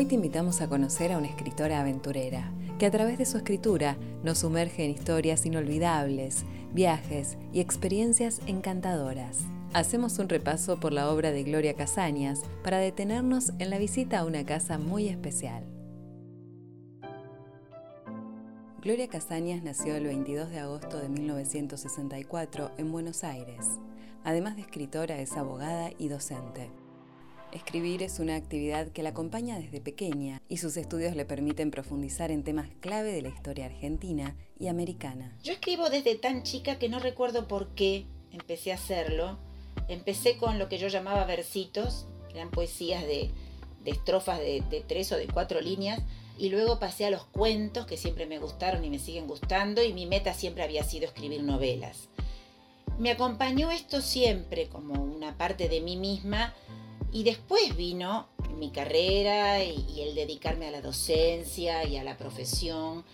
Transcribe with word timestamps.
Hoy 0.00 0.06
te 0.06 0.14
invitamos 0.14 0.62
a 0.62 0.68
conocer 0.70 1.12
a 1.12 1.18
una 1.18 1.26
escritora 1.26 1.78
aventurera 1.78 2.50
que 2.78 2.86
a 2.86 2.90
través 2.90 3.18
de 3.18 3.26
su 3.26 3.36
escritura 3.36 3.98
nos 4.22 4.38
sumerge 4.38 4.82
en 4.82 4.92
historias 4.92 5.44
inolvidables, 5.44 6.46
viajes 6.72 7.36
y 7.52 7.60
experiencias 7.60 8.40
encantadoras. 8.46 9.40
Hacemos 9.74 10.18
un 10.18 10.30
repaso 10.30 10.80
por 10.80 10.94
la 10.94 11.10
obra 11.10 11.32
de 11.32 11.42
Gloria 11.42 11.74
Casañas 11.74 12.40
para 12.64 12.78
detenernos 12.78 13.52
en 13.58 13.68
la 13.68 13.76
visita 13.76 14.20
a 14.20 14.24
una 14.24 14.46
casa 14.46 14.78
muy 14.78 15.06
especial. 15.06 15.66
Gloria 18.80 19.06
Casañas 19.06 19.62
nació 19.62 19.96
el 19.96 20.04
22 20.04 20.48
de 20.48 20.60
agosto 20.60 20.98
de 20.98 21.10
1964 21.10 22.70
en 22.78 22.90
Buenos 22.90 23.22
Aires. 23.22 23.66
Además 24.24 24.56
de 24.56 24.62
escritora, 24.62 25.20
es 25.20 25.36
abogada 25.36 25.90
y 25.98 26.08
docente. 26.08 26.70
Escribir 27.52 28.04
es 28.04 28.20
una 28.20 28.36
actividad 28.36 28.88
que 28.88 29.02
la 29.02 29.08
acompaña 29.08 29.58
desde 29.58 29.80
pequeña 29.80 30.40
y 30.48 30.58
sus 30.58 30.76
estudios 30.76 31.16
le 31.16 31.24
permiten 31.24 31.72
profundizar 31.72 32.30
en 32.30 32.44
temas 32.44 32.68
clave 32.80 33.10
de 33.12 33.22
la 33.22 33.28
historia 33.28 33.66
argentina 33.66 34.36
y 34.58 34.68
americana. 34.68 35.36
Yo 35.42 35.52
escribo 35.52 35.90
desde 35.90 36.14
tan 36.14 36.44
chica 36.44 36.78
que 36.78 36.88
no 36.88 37.00
recuerdo 37.00 37.48
por 37.48 37.74
qué 37.74 38.06
empecé 38.30 38.70
a 38.70 38.76
hacerlo. 38.76 39.38
Empecé 39.88 40.36
con 40.36 40.60
lo 40.60 40.68
que 40.68 40.78
yo 40.78 40.86
llamaba 40.86 41.24
versitos, 41.24 42.06
eran 42.32 42.52
poesías 42.52 43.02
de, 43.02 43.30
estrofas 43.84 44.38
de, 44.38 44.62
de 44.70 44.82
tres 44.82 45.10
o 45.10 45.16
de 45.16 45.26
cuatro 45.26 45.60
líneas, 45.60 46.00
y 46.38 46.50
luego 46.50 46.78
pasé 46.78 47.06
a 47.06 47.10
los 47.10 47.24
cuentos 47.24 47.84
que 47.84 47.96
siempre 47.96 48.26
me 48.26 48.38
gustaron 48.38 48.84
y 48.84 48.90
me 48.90 49.00
siguen 49.00 49.26
gustando, 49.26 49.82
y 49.82 49.92
mi 49.92 50.06
meta 50.06 50.34
siempre 50.34 50.62
había 50.62 50.84
sido 50.84 51.06
escribir 51.06 51.42
novelas. 51.42 52.08
Me 53.00 53.10
acompañó 53.10 53.72
esto 53.72 54.02
siempre 54.02 54.68
como 54.68 55.02
una 55.02 55.36
parte 55.36 55.68
de 55.68 55.80
mí 55.80 55.96
misma 55.96 56.54
y 57.12 57.24
después 57.24 57.76
vino 57.76 58.28
mi 58.56 58.70
carrera 58.70 59.62
y, 59.64 60.00
el 60.00 60.14
dedicarme 60.14 60.68
a 60.68 60.70
la 60.70 60.80
docencia 60.80 61.84
y 61.84 61.96
a 61.96 62.04
la 62.04 62.16
profesión. 62.16 63.04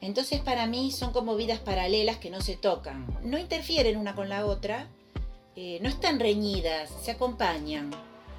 Entonces 0.00 0.40
para 0.40 0.66
mí 0.66 0.90
son 0.90 1.12
como 1.12 1.36
vidas 1.36 1.60
paralelas 1.60 2.16
que 2.18 2.30
no 2.30 2.40
se 2.40 2.56
tocan, 2.56 3.06
no 3.22 3.38
interfieren 3.38 3.96
una 3.96 4.14
con 4.14 4.28
la 4.28 4.46
otra, 4.46 4.88
eh, 5.54 5.78
no 5.82 5.88
están 5.88 6.18
reñidas, 6.18 6.90
se 7.02 7.12
acompañan. 7.12 7.90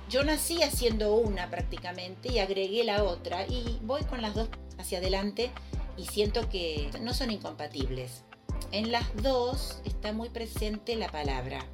Yo 0.09 0.23
nací 0.23 0.61
haciendo 0.61 1.15
una 1.15 1.49
prácticamente 1.49 2.31
y 2.31 2.39
agregué 2.39 2.83
la 2.83 3.03
otra 3.03 3.47
y 3.47 3.79
voy 3.83 4.03
con 4.03 4.21
las 4.21 4.35
dos 4.35 4.49
hacia 4.77 4.97
adelante 4.97 5.51
y 5.95 6.05
siento 6.05 6.49
que 6.49 6.89
no 7.01 7.13
son 7.13 7.31
incompatibles. 7.31 8.23
En 8.71 8.91
las 8.91 9.15
dos 9.21 9.81
está 9.85 10.11
muy 10.11 10.29
presente 10.29 10.95
la 10.95 11.09
palabra, 11.09 11.65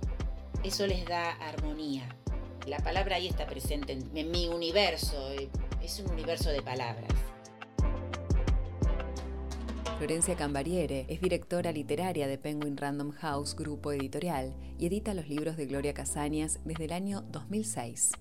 eso 0.64 0.86
les 0.86 1.06
da 1.06 1.32
armonía 1.32 2.19
la 2.70 2.78
palabra 2.78 3.16
ahí 3.16 3.28
está 3.28 3.46
presente 3.48 3.94
en, 3.94 4.32
mi 4.32 4.48
universo, 4.48 5.32
eh, 5.32 5.50
es 5.84 6.00
un 6.00 6.12
universo 6.12 6.50
de 6.52 6.62
palabras. 6.62 7.12
Florencia 9.98 10.36
Cambariere 10.36 11.06
es 11.10 11.20
directora 11.20 11.72
literaria 11.72 12.28
de 12.28 12.38
Penguin 12.38 12.78
Random 12.78 13.12
House 13.12 13.56
Grupo 13.56 13.92
Editorial 13.92 14.54
y 14.78 14.86
edita 14.86 15.14
los 15.14 15.28
libros 15.28 15.58
de 15.58 15.66
Gloria 15.66 15.94
Casañas 15.94 16.60
desde 16.64 16.86
el 16.86 16.94
año 16.94 17.22
2006 17.32 18.14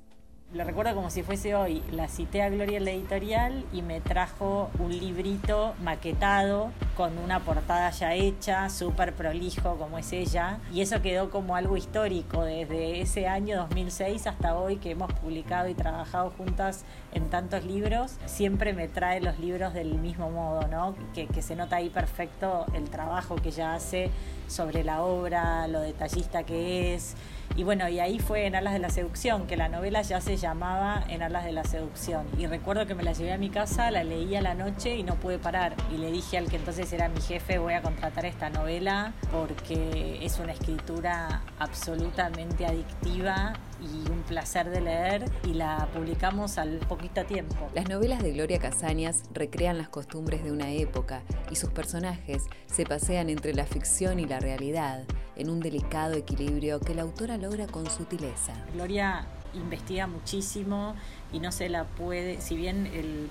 lo 0.55 0.65
recuerdo 0.65 0.95
como 0.95 1.11
si 1.11 1.23
fuese 1.23 1.55
hoy. 1.55 1.83
La 1.93 2.09
cité 2.09 2.41
a 2.41 2.49
Gloria 2.49 2.79
en 2.79 2.87
la 2.87 2.93
editorial 2.93 3.67
y 3.73 3.83
me 3.83 4.01
trajo 4.01 4.71
un 4.79 4.99
librito 4.99 5.75
maquetado 5.83 6.71
con 6.99 7.17
una 7.17 7.39
portada 7.45 7.91
ya 7.91 8.13
hecha, 8.15 8.69
súper 8.69 9.15
prolijo 9.15 9.77
como 9.77 9.99
es 9.99 10.13
ella. 10.13 10.59
Y 10.73 10.81
eso 10.81 11.01
quedó 11.01 11.31
como 11.31 11.55
algo 11.55 11.77
histórico 11.77 12.43
desde 12.43 13.01
ese 13.01 13.29
año 13.29 13.57
2006 13.57 14.27
hasta 14.27 14.59
hoy 14.59 14.79
que 14.79 14.91
hemos 14.91 15.13
publicado 15.13 15.69
y 15.69 15.75
trabajado 15.75 16.31
juntas 16.31 16.85
en 17.13 17.31
tantos 17.31 17.65
libros. 17.65 18.17
Siempre 18.27 18.73
me 18.73 18.89
trae 18.89 19.21
los 19.21 19.39
libros 19.39 19.75
del 19.75 19.95
mismo 19.95 20.29
modo, 20.33 20.67
¿no? 20.67 20.97
Que, 21.15 21.29
que 21.29 21.41
se 21.41 21.55
nota 21.55 21.77
ahí 21.77 21.89
perfecto 21.89 22.67
el 22.75 22.91
trabajo 22.91 23.37
que 23.37 23.51
ella 23.51 23.75
hace 23.75 24.11
sobre 24.49 24.83
la 24.83 25.03
obra, 25.03 25.69
lo 25.69 25.81
detallista 25.81 26.43
que 26.43 26.97
es. 26.97 27.15
Y 27.57 27.65
bueno, 27.65 27.89
y 27.89 27.99
ahí 27.99 28.19
fue 28.19 28.47
en 28.47 28.55
Alas 28.55 28.73
de 28.73 28.79
la 28.79 28.91
Seducción, 28.91 29.47
que 29.47 29.57
la 29.57 29.69
novela 29.69 30.03
ya 30.03 30.21
se 30.21 30.37
llamaba 30.37 31.03
En 31.09 31.23
Alas 31.23 31.45
de 31.45 31.53
la 31.53 31.65
Seducción. 31.65 32.27
Y 32.39 32.47
recuerdo 32.47 32.87
que 32.87 32.95
me 32.95 33.03
la 33.03 33.13
llevé 33.13 33.33
a 33.33 33.39
mi 33.39 33.51
casa, 33.51 33.91
la 33.91 34.05
leí 34.05 34.37
a 34.37 34.43
la 34.43 34.55
noche 34.55 34.97
y 34.97 35.03
no 35.03 35.17
pude 35.17 35.39
parar. 35.39 35.75
Y 35.93 35.99
le 35.99 36.13
dije 36.13 36.39
al 36.39 36.49
que 36.49 36.57
entonces 36.57 36.88
era 36.93 37.09
mi 37.09 37.21
jefe, 37.21 37.59
voy 37.59 37.75
a 37.75 37.83
contratar 37.83 38.25
esta 38.27 38.51
novela 38.51 39.13
porque 39.31 40.19
es 40.25 40.39
una 40.39 40.53
escritura 40.53 41.43
absolutamente 41.59 42.67
adictiva 42.67 43.53
y 43.81 44.11
un 44.11 44.23
placer 44.23 44.71
de 44.71 44.81
leer 44.81 45.25
y 45.45 45.55
la 45.55 45.89
publicamos 45.93 46.59
al 46.59 46.79
poquito 46.81 47.25
tiempo. 47.25 47.69
Las 47.75 47.89
novelas 47.89 48.23
de 48.23 48.33
Gloria 48.33 48.59
Casañas 48.59 49.25
recrean 49.33 49.79
las 49.79 49.89
costumbres 49.89 50.43
de 50.43 50.53
una 50.53 50.73
época 50.73 51.23
y 51.51 51.57
sus 51.57 51.71
personajes 51.71 52.45
se 52.67 52.85
pasean 52.85 53.29
entre 53.29 53.55
la 53.55 53.67
ficción 53.67 54.19
y 54.19 54.27
la 54.27 54.41
realidad 54.41 55.05
en 55.37 55.51
un 55.51 55.61
delicado 55.61 56.15
equilibrio 56.15 56.81
que 56.81 56.95
la 56.95 57.03
autora 57.03 57.37
logra 57.37 57.67
con 57.67 57.89
sutileza. 57.91 58.55
Gloria 58.75 59.27
investiga 59.55 60.07
muchísimo 60.07 60.95
y 61.33 61.41
no 61.41 61.53
se 61.53 61.69
la 61.69 61.85
puede, 61.85 62.41
si 62.41 62.57
bien 62.57 62.87
el 62.87 63.29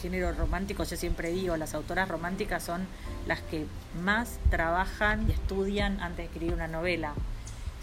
género 0.00 0.32
romántico, 0.32 0.84
yo 0.84 0.96
siempre 0.96 1.30
digo, 1.30 1.56
las 1.56 1.74
autoras 1.74 2.08
románticas 2.08 2.62
son 2.62 2.86
las 3.26 3.40
que 3.42 3.66
más 4.02 4.38
trabajan 4.50 5.28
y 5.28 5.32
estudian 5.32 6.00
antes 6.00 6.18
de 6.18 6.24
escribir 6.24 6.54
una 6.54 6.68
novela 6.68 7.14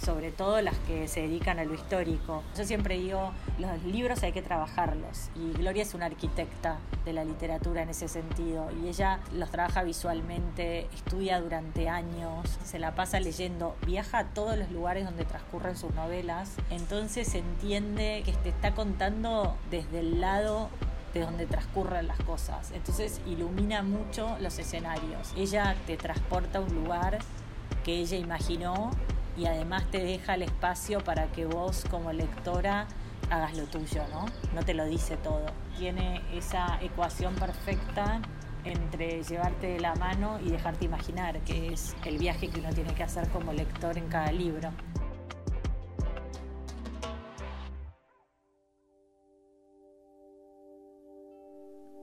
sobre 0.03 0.31
todo 0.31 0.61
las 0.61 0.77
que 0.79 1.07
se 1.07 1.21
dedican 1.21 1.59
a 1.59 1.65
lo 1.65 1.73
histórico. 1.73 2.43
Yo 2.57 2.65
siempre 2.65 2.97
digo, 2.97 3.31
los 3.57 3.83
libros 3.83 4.23
hay 4.23 4.31
que 4.31 4.41
trabajarlos 4.41 5.29
y 5.35 5.53
Gloria 5.53 5.83
es 5.83 5.93
una 5.93 6.05
arquitecta 6.05 6.77
de 7.05 7.13
la 7.13 7.23
literatura 7.23 7.81
en 7.81 7.89
ese 7.89 8.07
sentido 8.07 8.69
y 8.81 8.87
ella 8.87 9.19
los 9.33 9.49
trabaja 9.49 9.83
visualmente, 9.83 10.87
estudia 10.93 11.41
durante 11.41 11.89
años, 11.89 12.47
se 12.63 12.79
la 12.79 12.95
pasa 12.95 13.19
leyendo, 13.19 13.75
viaja 13.85 14.19
a 14.19 14.25
todos 14.25 14.57
los 14.57 14.71
lugares 14.71 15.05
donde 15.05 15.25
transcurren 15.25 15.75
sus 15.75 15.93
novelas, 15.93 16.51
entonces 16.69 17.27
se 17.27 17.39
entiende 17.39 18.23
que 18.25 18.33
te 18.33 18.49
está 18.49 18.73
contando 18.75 19.55
desde 19.71 19.99
el 19.99 20.21
lado 20.21 20.69
de 21.13 21.21
donde 21.21 21.45
transcurren 21.45 22.07
las 22.07 22.19
cosas. 22.19 22.71
Entonces 22.71 23.21
ilumina 23.25 23.83
mucho 23.83 24.37
los 24.39 24.59
escenarios. 24.59 25.33
Ella 25.35 25.75
te 25.85 25.97
transporta 25.97 26.59
a 26.59 26.61
un 26.61 26.73
lugar 26.73 27.19
que 27.83 27.99
ella 27.99 28.17
imaginó 28.17 28.91
y 29.37 29.45
además 29.45 29.83
te 29.91 30.03
deja 30.03 30.35
el 30.35 30.43
espacio 30.43 31.03
para 31.03 31.27
que 31.27 31.45
vos 31.45 31.85
como 31.89 32.11
lectora 32.11 32.87
hagas 33.29 33.57
lo 33.57 33.65
tuyo, 33.65 34.03
¿no? 34.11 34.25
No 34.53 34.63
te 34.63 34.73
lo 34.73 34.85
dice 34.85 35.17
todo. 35.17 35.45
Tiene 35.77 36.21
esa 36.33 36.79
ecuación 36.81 37.35
perfecta 37.35 38.21
entre 38.63 39.23
llevarte 39.23 39.67
de 39.67 39.79
la 39.79 39.95
mano 39.95 40.39
y 40.43 40.49
dejarte 40.49 40.85
imaginar, 40.85 41.39
que 41.41 41.73
es 41.73 41.95
el 42.05 42.17
viaje 42.17 42.49
que 42.49 42.59
uno 42.59 42.69
tiene 42.69 42.93
que 42.93 43.03
hacer 43.03 43.27
como 43.29 43.53
lector 43.53 43.97
en 43.97 44.07
cada 44.07 44.31
libro. 44.31 44.71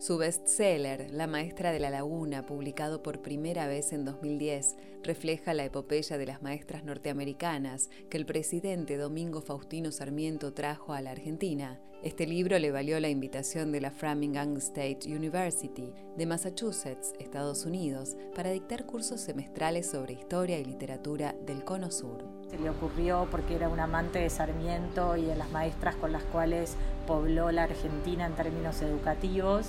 Su 0.04 0.18
bestseller, 0.18 1.10
La 1.12 1.26
Maestra 1.26 1.72
de 1.72 1.80
la 1.80 1.88
Laguna, 1.88 2.44
publicado 2.44 3.02
por 3.02 3.22
primera 3.22 3.66
vez 3.66 3.90
en 3.94 4.04
2010, 4.04 4.76
refleja 5.02 5.54
la 5.54 5.64
epopeya 5.64 6.18
de 6.18 6.26
las 6.26 6.42
maestras 6.42 6.84
norteamericanas 6.84 7.88
que 8.10 8.18
el 8.18 8.26
presidente 8.26 8.98
Domingo 8.98 9.40
Faustino 9.40 9.90
Sarmiento 9.92 10.52
trajo 10.52 10.92
a 10.92 11.00
la 11.00 11.12
Argentina. 11.12 11.80
Este 12.04 12.26
libro 12.26 12.58
le 12.58 12.70
valió 12.70 13.00
la 13.00 13.08
invitación 13.08 13.72
de 13.72 13.80
la 13.80 13.90
Framingham 13.90 14.58
State 14.58 14.98
University 15.06 15.90
de 16.18 16.26
Massachusetts, 16.26 17.14
Estados 17.18 17.64
Unidos, 17.64 18.14
para 18.36 18.50
dictar 18.50 18.84
cursos 18.84 19.22
semestrales 19.22 19.88
sobre 19.88 20.12
historia 20.12 20.58
y 20.58 20.66
literatura 20.66 21.34
del 21.46 21.64
Cono 21.64 21.90
Sur. 21.90 22.22
Se 22.50 22.58
le 22.58 22.68
ocurrió 22.68 23.26
porque 23.30 23.54
era 23.54 23.70
un 23.70 23.80
amante 23.80 24.18
de 24.18 24.28
Sarmiento 24.28 25.16
y 25.16 25.24
de 25.24 25.34
las 25.34 25.50
maestras 25.50 25.96
con 25.96 26.12
las 26.12 26.24
cuales 26.24 26.76
pobló 27.06 27.50
la 27.52 27.62
Argentina 27.62 28.26
en 28.26 28.34
términos 28.34 28.82
educativos. 28.82 29.68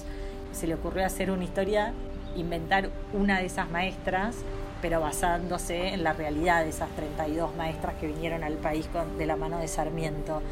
Se 0.52 0.68
le 0.68 0.74
ocurrió 0.74 1.06
hacer 1.06 1.31
una 1.31 1.46
historia, 1.46 1.94
inventar 2.36 2.90
una 3.14 3.40
de 3.40 3.46
esas 3.46 3.72
maestras 3.72 4.36
pero 4.81 5.00
basándose 5.00 5.94
en 5.96 6.04
la 6.04 6.14
realidad 6.14 6.64
de 6.64 6.70
esas 6.70 6.90
32 6.96 7.56
maestras 7.56 7.96
que 7.96 8.06
vinieron 8.06 8.44
al 8.44 8.54
país 8.54 8.86
con, 8.88 9.18
de 9.18 9.26
la 9.26 9.36
mano 9.36 9.58
de 9.58 9.68
Sarmiento. 9.68 10.44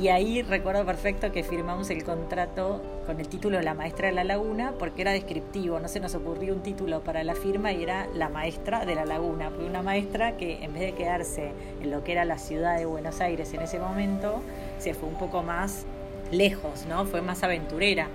Y 0.00 0.08
ahí 0.08 0.40
recuerdo 0.40 0.86
perfecto 0.86 1.32
que 1.32 1.42
firmamos 1.42 1.90
el 1.90 2.02
contrato 2.02 2.80
con 3.04 3.20
el 3.20 3.28
título 3.28 3.60
La 3.60 3.74
Maestra 3.74 4.08
de 4.08 4.14
la 4.14 4.24
Laguna 4.24 4.72
porque 4.78 5.02
era 5.02 5.12
descriptivo, 5.12 5.80
no 5.80 5.88
se 5.88 6.00
nos 6.00 6.14
ocurrió 6.14 6.54
un 6.54 6.62
título 6.62 7.04
para 7.04 7.22
la 7.24 7.34
firma 7.34 7.72
y 7.72 7.82
era 7.82 8.08
La 8.14 8.30
Maestra 8.30 8.86
de 8.86 8.94
la 8.94 9.04
Laguna. 9.04 9.50
Fue 9.50 9.66
una 9.66 9.82
maestra 9.82 10.38
que 10.38 10.64
en 10.64 10.72
vez 10.72 10.82
de 10.82 10.92
quedarse 10.94 11.50
en 11.82 11.90
lo 11.90 12.02
que 12.04 12.12
era 12.12 12.24
la 12.24 12.38
ciudad 12.38 12.78
de 12.78 12.86
Buenos 12.86 13.20
Aires 13.20 13.52
en 13.52 13.60
ese 13.60 13.78
momento, 13.78 14.40
se 14.78 14.94
fue 14.94 15.10
un 15.10 15.16
poco 15.16 15.42
más 15.42 15.84
lejos, 16.30 16.86
¿no? 16.88 17.04
Fue 17.04 17.20
más 17.20 17.42
aventurera. 17.42 18.08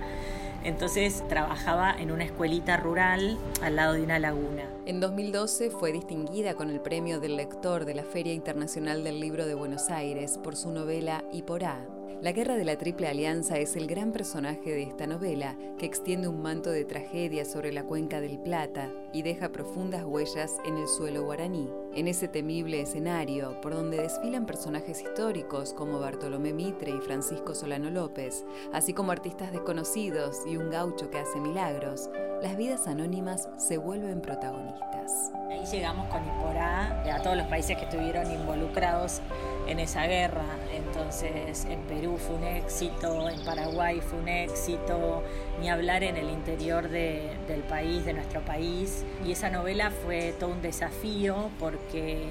Entonces 0.64 1.26
trabajaba 1.28 1.94
en 1.98 2.10
una 2.10 2.24
escuelita 2.24 2.76
rural 2.76 3.38
al 3.62 3.76
lado 3.76 3.94
de 3.94 4.02
una 4.02 4.18
laguna. 4.18 4.64
En 4.86 5.00
2012 5.00 5.70
fue 5.70 5.92
distinguida 5.92 6.54
con 6.54 6.70
el 6.70 6.80
premio 6.80 7.20
del 7.20 7.36
lector 7.36 7.84
de 7.84 7.94
la 7.94 8.04
Feria 8.04 8.32
Internacional 8.32 9.04
del 9.04 9.20
Libro 9.20 9.46
de 9.46 9.54
Buenos 9.54 9.88
Aires 9.90 10.38
por 10.42 10.56
su 10.56 10.70
novela 10.70 11.24
Iporá, 11.32 11.86
la 12.20 12.32
guerra 12.32 12.56
de 12.56 12.64
la 12.64 12.76
Triple 12.76 13.06
Alianza 13.06 13.58
es 13.58 13.76
el 13.76 13.86
gran 13.86 14.10
personaje 14.10 14.70
de 14.70 14.82
esta 14.82 15.06
novela, 15.06 15.56
que 15.78 15.86
extiende 15.86 16.26
un 16.26 16.42
manto 16.42 16.70
de 16.70 16.84
tragedia 16.84 17.44
sobre 17.44 17.72
la 17.72 17.84
cuenca 17.84 18.20
del 18.20 18.38
Plata 18.40 18.90
y 19.12 19.22
deja 19.22 19.52
profundas 19.52 20.04
huellas 20.04 20.56
en 20.64 20.78
el 20.78 20.88
suelo 20.88 21.24
guaraní. 21.24 21.70
En 21.94 22.08
ese 22.08 22.26
temible 22.26 22.80
escenario, 22.80 23.60
por 23.60 23.74
donde 23.74 24.02
desfilan 24.02 24.46
personajes 24.46 25.00
históricos 25.00 25.72
como 25.72 26.00
Bartolomé 26.00 26.52
Mitre 26.52 26.90
y 26.90 27.00
Francisco 27.00 27.54
Solano 27.54 27.88
López, 27.90 28.44
así 28.72 28.92
como 28.92 29.12
artistas 29.12 29.52
desconocidos 29.52 30.42
y 30.46 30.56
un 30.56 30.70
gaucho 30.70 31.10
que 31.10 31.18
hace 31.18 31.40
milagros, 31.40 32.10
las 32.42 32.56
vidas 32.56 32.88
anónimas 32.88 33.48
se 33.56 33.78
vuelven 33.78 34.20
protagonistas. 34.20 35.32
Ahí 35.50 35.64
llegamos 35.66 36.08
con 36.08 36.24
Iporá 36.24 37.02
a 37.14 37.22
todos 37.22 37.36
los 37.36 37.46
países 37.46 37.76
que 37.76 37.84
estuvieron 37.84 38.30
involucrados 38.30 39.20
en 39.68 39.78
esa 39.78 40.06
guerra. 40.06 40.44
Entonces 40.74 41.64
en 41.66 41.80
Perú 41.82 42.18
fue 42.18 42.36
un 42.36 42.44
éxito, 42.44 43.28
en 43.28 43.44
Paraguay 43.44 44.00
fue 44.00 44.18
un 44.18 44.28
éxito, 44.28 45.22
ni 45.60 45.68
hablar 45.68 46.02
en 46.02 46.16
el 46.16 46.30
interior 46.30 46.88
del 46.88 47.62
país, 47.68 48.04
de 48.04 48.14
nuestro 48.14 48.40
país. 48.40 49.04
Y 49.24 49.32
esa 49.32 49.50
novela 49.50 49.90
fue 49.90 50.34
todo 50.38 50.50
un 50.50 50.62
desafío 50.62 51.50
porque 51.58 52.28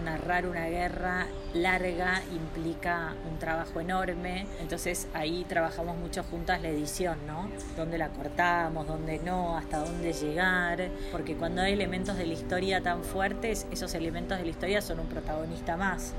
narrar 0.00 0.46
una 0.46 0.66
guerra 0.66 1.26
larga 1.54 2.22
implica 2.32 3.14
un 3.30 3.38
trabajo 3.38 3.80
enorme, 3.80 4.46
entonces 4.60 5.08
ahí 5.14 5.44
trabajamos 5.48 5.96
mucho 5.96 6.22
juntas 6.24 6.62
la 6.62 6.68
edición, 6.68 7.18
¿no? 7.26 7.50
Dónde 7.76 7.98
la 7.98 8.10
cortamos, 8.10 8.86
dónde 8.86 9.18
no, 9.18 9.56
hasta 9.56 9.78
dónde 9.78 10.12
llegar, 10.12 10.90
porque 11.12 11.36
cuando 11.36 11.62
hay 11.62 11.72
elementos 11.72 12.16
de 12.16 12.26
la 12.26 12.34
historia 12.34 12.82
tan 12.82 13.04
fuertes, 13.04 13.66
esos 13.70 13.94
elementos 13.94 14.38
de 14.38 14.44
la 14.44 14.50
historia 14.50 14.80
son 14.80 15.00
un 15.00 15.06
protagonista 15.06 15.76
más. 15.76 16.14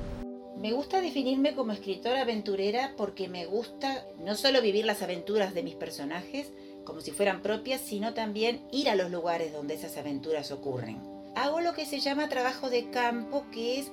Me 0.58 0.74
gusta 0.74 1.02
definirme 1.02 1.56
como 1.56 1.72
escritora 1.72 2.22
aventurera 2.22 2.94
porque 2.96 3.28
me 3.28 3.46
gusta 3.46 4.06
no 4.20 4.36
solo 4.36 4.62
vivir 4.62 4.86
las 4.86 5.02
aventuras 5.02 5.56
de 5.56 5.64
mis 5.64 5.76
personajes 5.76 6.52
como 6.84 7.02
si 7.02 7.12
fueran 7.12 7.42
propias, 7.42 7.82
sino 7.82 8.14
también 8.14 8.62
ir 8.72 8.90
a 8.90 8.96
los 8.96 9.10
lugares 9.12 9.54
donde 9.54 9.76
esas 9.76 9.98
aventuras 9.98 10.52
ocurren 10.52 11.11
hago 11.36 11.62
lo 11.62 11.74
que 11.74 11.86
se 11.86 12.00
llama 12.00 12.30
trabajo 12.30 12.70
de 12.70 12.90
campo, 12.90 13.46
que 13.52 13.80
es 13.80 13.92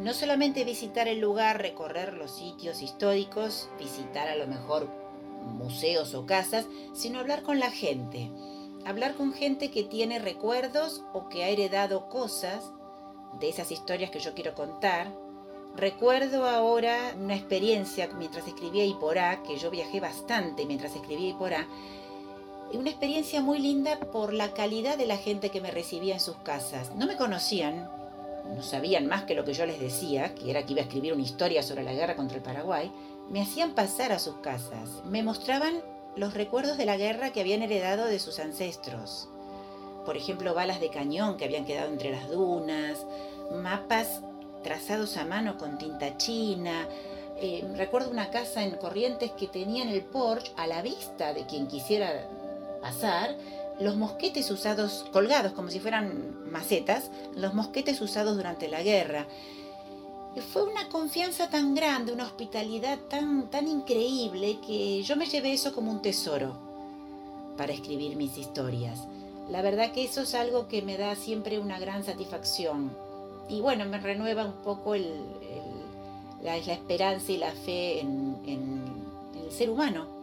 no 0.00 0.12
solamente 0.12 0.64
visitar 0.64 1.08
el 1.08 1.20
lugar, 1.20 1.60
recorrer 1.60 2.14
los 2.14 2.32
sitios 2.32 2.82
históricos, 2.82 3.68
visitar 3.78 4.28
a 4.28 4.36
lo 4.36 4.46
mejor 4.46 4.88
museos 5.44 6.14
o 6.14 6.26
casas, 6.26 6.66
sino 6.94 7.20
hablar 7.20 7.42
con 7.42 7.58
la 7.58 7.70
gente. 7.70 8.30
Hablar 8.84 9.14
con 9.14 9.32
gente 9.32 9.70
que 9.70 9.82
tiene 9.82 10.18
recuerdos 10.18 11.02
o 11.12 11.28
que 11.28 11.44
ha 11.44 11.48
heredado 11.48 12.08
cosas 12.08 12.72
de 13.40 13.48
esas 13.48 13.70
historias 13.70 14.10
que 14.10 14.20
yo 14.20 14.34
quiero 14.34 14.54
contar. 14.54 15.12
Recuerdo 15.76 16.46
ahora 16.46 17.14
una 17.18 17.34
experiencia 17.34 18.08
mientras 18.16 18.46
escribía 18.46 18.84
Iporá, 18.84 19.42
que 19.42 19.56
yo 19.56 19.70
viajé 19.70 20.00
bastante 20.00 20.66
mientras 20.66 20.94
escribía 20.94 21.30
Iporá, 21.30 21.66
una 22.76 22.90
experiencia 22.90 23.40
muy 23.40 23.58
linda 23.58 23.98
por 23.98 24.32
la 24.32 24.52
calidad 24.52 24.96
de 24.98 25.06
la 25.06 25.16
gente 25.16 25.50
que 25.50 25.60
me 25.60 25.70
recibía 25.70 26.14
en 26.14 26.20
sus 26.20 26.36
casas. 26.36 26.94
No 26.94 27.06
me 27.06 27.16
conocían, 27.16 27.88
no 28.54 28.62
sabían 28.62 29.06
más 29.06 29.24
que 29.24 29.34
lo 29.34 29.44
que 29.44 29.54
yo 29.54 29.66
les 29.66 29.80
decía, 29.80 30.34
que 30.34 30.50
era 30.50 30.64
que 30.64 30.72
iba 30.72 30.82
a 30.82 30.84
escribir 30.84 31.12
una 31.12 31.22
historia 31.22 31.62
sobre 31.62 31.84
la 31.84 31.92
guerra 31.92 32.16
contra 32.16 32.36
el 32.36 32.42
Paraguay, 32.42 32.90
me 33.30 33.40
hacían 33.40 33.74
pasar 33.74 34.12
a 34.12 34.18
sus 34.18 34.36
casas, 34.36 35.02
me 35.04 35.22
mostraban 35.22 35.82
los 36.16 36.34
recuerdos 36.34 36.76
de 36.76 36.86
la 36.86 36.96
guerra 36.96 37.30
que 37.30 37.40
habían 37.40 37.62
heredado 37.62 38.06
de 38.06 38.18
sus 38.18 38.38
ancestros. 38.38 39.28
Por 40.04 40.16
ejemplo, 40.16 40.54
balas 40.54 40.80
de 40.80 40.90
cañón 40.90 41.36
que 41.36 41.44
habían 41.44 41.64
quedado 41.64 41.88
entre 41.90 42.10
las 42.10 42.28
dunas, 42.30 43.06
mapas 43.62 44.20
trazados 44.62 45.16
a 45.16 45.24
mano 45.24 45.56
con 45.56 45.78
tinta 45.78 46.16
china. 46.16 46.88
Eh, 47.36 47.64
recuerdo 47.76 48.10
una 48.10 48.30
casa 48.30 48.62
en 48.62 48.76
Corrientes 48.76 49.32
que 49.32 49.48
tenía 49.48 49.82
en 49.82 49.88
el 49.88 50.02
porche, 50.02 50.52
a 50.56 50.66
la 50.66 50.82
vista 50.82 51.32
de 51.32 51.46
quien 51.46 51.66
quisiera 51.66 52.28
pasar 52.84 53.34
los 53.80 53.96
mosquetes 53.96 54.50
usados, 54.50 55.06
colgados 55.10 55.52
como 55.52 55.70
si 55.70 55.80
fueran 55.80 56.50
macetas, 56.52 57.10
los 57.34 57.54
mosquetes 57.54 57.98
usados 58.02 58.36
durante 58.36 58.68
la 58.68 58.82
guerra. 58.82 59.26
Fue 60.52 60.64
una 60.64 60.90
confianza 60.90 61.48
tan 61.48 61.74
grande, 61.74 62.12
una 62.12 62.26
hospitalidad 62.26 62.98
tan, 63.08 63.48
tan 63.48 63.68
increíble 63.68 64.58
que 64.66 65.02
yo 65.02 65.16
me 65.16 65.24
llevé 65.24 65.54
eso 65.54 65.74
como 65.74 65.90
un 65.90 66.02
tesoro 66.02 66.58
para 67.56 67.72
escribir 67.72 68.16
mis 68.16 68.36
historias. 68.36 69.00
La 69.48 69.62
verdad 69.62 69.92
que 69.92 70.04
eso 70.04 70.22
es 70.22 70.34
algo 70.34 70.68
que 70.68 70.82
me 70.82 70.98
da 70.98 71.16
siempre 71.16 71.58
una 71.58 71.78
gran 71.78 72.04
satisfacción. 72.04 72.94
Y 73.48 73.62
bueno, 73.62 73.86
me 73.86 73.98
renueva 73.98 74.44
un 74.44 74.62
poco 74.62 74.94
la, 74.94 76.56
esperanza 76.56 77.32
y 77.32 77.38
la 77.38 77.52
fe 77.52 78.00
en 78.00 78.84
el 79.42 79.50
ser 79.50 79.70
humano 79.70 80.13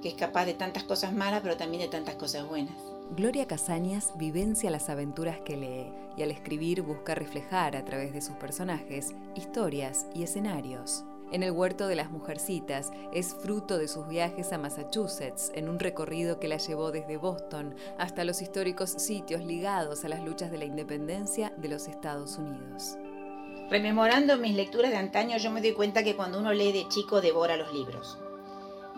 que 0.00 0.08
es 0.08 0.14
capaz 0.14 0.46
de 0.46 0.54
tantas 0.54 0.84
cosas 0.84 1.12
malas, 1.12 1.40
pero 1.42 1.56
también 1.56 1.82
de 1.82 1.88
tantas 1.88 2.14
cosas 2.14 2.48
buenas. 2.48 2.74
Gloria 3.16 3.46
Casañas 3.46 4.12
vivencia 4.16 4.70
las 4.70 4.88
aventuras 4.88 5.40
que 5.40 5.56
lee 5.56 5.92
y 6.16 6.22
al 6.22 6.30
escribir 6.30 6.82
busca 6.82 7.14
reflejar 7.14 7.76
a 7.76 7.84
través 7.84 8.12
de 8.12 8.20
sus 8.20 8.36
personajes 8.36 9.14
historias 9.34 10.06
y 10.14 10.22
escenarios. 10.22 11.04
En 11.32 11.42
el 11.42 11.52
huerto 11.52 11.86
de 11.86 11.96
las 11.96 12.10
mujercitas 12.10 12.92
es 13.12 13.34
fruto 13.34 13.78
de 13.78 13.88
sus 13.88 14.08
viajes 14.08 14.52
a 14.52 14.58
Massachusetts 14.58 15.52
en 15.54 15.68
un 15.68 15.78
recorrido 15.78 16.40
que 16.40 16.48
la 16.48 16.56
llevó 16.56 16.90
desde 16.92 17.16
Boston 17.16 17.74
hasta 17.98 18.24
los 18.24 18.42
históricos 18.42 18.90
sitios 18.90 19.44
ligados 19.44 20.04
a 20.04 20.08
las 20.08 20.24
luchas 20.24 20.50
de 20.50 20.58
la 20.58 20.64
independencia 20.64 21.52
de 21.56 21.68
los 21.68 21.88
Estados 21.88 22.36
Unidos. 22.36 22.96
Rememorando 23.70 24.38
mis 24.38 24.54
lecturas 24.54 24.90
de 24.90 24.96
antaño, 24.96 25.36
yo 25.38 25.50
me 25.50 25.62
doy 25.62 25.72
cuenta 25.72 26.02
que 26.02 26.16
cuando 26.16 26.38
uno 26.38 26.52
lee 26.52 26.72
de 26.72 26.88
chico 26.88 27.20
devora 27.20 27.56
los 27.56 27.72
libros 27.72 28.18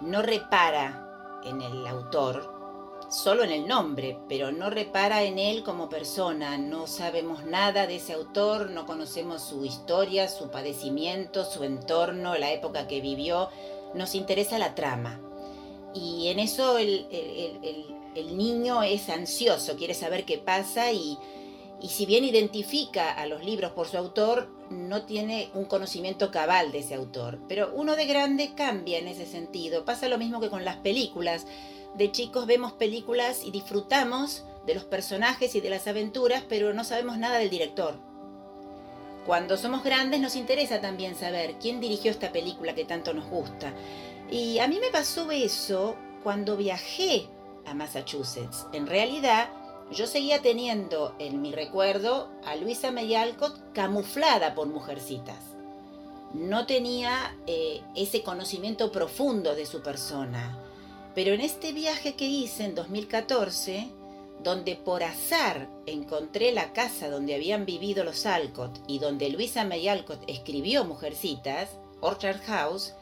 no 0.02 0.23
repara 0.23 1.40
en 1.44 1.61
el 1.61 1.87
autor, 1.87 2.52
solo 3.09 3.44
en 3.44 3.50
el 3.50 3.66
nombre, 3.66 4.18
pero 4.28 4.52
no 4.52 4.71
repara 4.71 5.23
en 5.23 5.38
él 5.38 5.62
como 5.62 5.88
persona. 5.88 6.59
No 6.59 6.87
sabemos 6.87 7.44
nada 7.44 7.87
de 7.87 7.97
ese 7.97 8.14
autor, 8.14 8.71
no 8.71 8.87
conocemos 8.87 9.42
su 9.42 9.64
historia, 9.64 10.28
su 10.28 10.50
padecimiento, 10.50 11.44
su 11.44 11.64
entorno, 11.64 12.37
la 12.37 12.52
época 12.52 12.88
que 12.88 13.00
vivió. 13.00 13.49
Nos 13.94 14.14
interesa 14.14 14.59
la 14.59 14.75
trama. 14.75 15.21
Y 15.94 16.28
en 16.28 16.38
eso 16.38 16.78
el, 16.78 17.06
niño 18.14 18.82
es 18.82 19.09
ansioso, 19.09 19.76
quiere 19.76 19.94
saber 19.94 20.25
qué 20.25 20.38
pasa 20.38 20.92
y, 20.92 21.18
y 21.83 21.89
si 21.89 22.07
bien 22.07 22.25
identifica 22.25 23.11
a 23.12 23.27
los 23.27 23.45
libros 23.45 23.73
por 23.73 23.89
su 23.89 23.99
autor, 23.99 24.49
no 24.71 25.03
tiene 25.03 25.51
un 25.55 25.65
conocimiento 25.65 26.31
cabal 26.31 26.71
de 26.71 26.79
ese 26.79 26.95
autor. 26.95 27.41
Pero 27.49 27.73
uno 27.75 27.97
de 27.97 28.07
grande 28.07 28.55
cambia 28.55 28.99
en 28.99 29.09
ese 29.09 29.27
sentido. 29.27 29.85
Pasa 29.85 30.09
lo 30.09 30.17
mismo 30.17 30.41
que 30.41 30.49
con 30.49 30.65
las 30.65 30.77
películas. 30.77 31.45
De 31.97 32.12
chicos 32.12 32.47
vemos 32.47 32.73
películas 32.73 33.43
y 33.45 33.51
disfrutamos 33.51 34.45
de 34.65 34.75
los 34.75 34.85
personajes 34.85 35.57
y 35.57 35.61
de 35.61 35.71
las 35.71 35.89
aventuras, 35.89 36.45
pero 36.49 36.73
no 36.73 36.85
sabemos 36.85 37.19
nada 37.19 37.39
del 37.39 37.51
director. 37.51 37.97
Cuando 39.27 39.57
somos 39.57 39.83
grandes 39.83 40.21
nos 40.21 40.37
interesa 40.37 40.81
también 40.81 41.17
saber 41.17 41.57
quién 41.61 41.81
dirigió 41.81 42.12
esta 42.12 42.31
película 42.33 42.75
que 42.77 42.85
tanto 42.85 43.12
nos 43.12 43.29
gusta. 43.29 43.75
Y 44.31 44.61
a 44.61 44.69
mí 44.69 44.79
me 44.81 44.91
pasó 44.91 45.31
eso 45.33 45.97
cuando 46.23 46.57
viajé 46.57 47.27
a 47.67 47.75
Massachusetts. 47.75 48.67
En 48.73 48.87
realidad, 48.87 49.49
yo 49.92 50.06
seguía 50.06 50.40
teniendo 50.40 51.14
en 51.18 51.42
mi 51.42 51.52
recuerdo 51.52 52.30
a 52.44 52.56
Luisa 52.56 52.90
May 52.90 53.14
Alcott 53.14 53.72
camuflada 53.72 54.54
por 54.54 54.66
mujercitas. 54.66 55.38
No 56.32 56.66
tenía 56.66 57.37
eh, 57.46 57.82
ese 57.94 58.22
conocimiento 58.22 58.90
profundo 58.90 59.54
de 59.54 59.66
su 59.66 59.82
persona. 59.82 60.58
Pero 61.14 61.34
en 61.34 61.42
este 61.42 61.72
viaje 61.72 62.14
que 62.14 62.26
hice 62.26 62.64
en 62.64 62.75
2014, 62.75 63.88
donde 64.42 64.76
por 64.76 65.02
azar 65.02 65.68
encontré 65.84 66.52
la 66.52 66.72
casa 66.72 67.11
donde 67.11 67.34
habían 67.34 67.66
vivido 67.66 68.02
los 68.02 68.25
Alcott 68.25 68.80
y 68.88 68.99
donde 68.99 69.28
Luisa 69.28 69.64
May 69.64 69.88
Alcott 69.88 70.25
escribió 70.26 70.84
Mujercitas, 70.84 71.68
Orchard 72.00 72.40
House, 72.46 72.94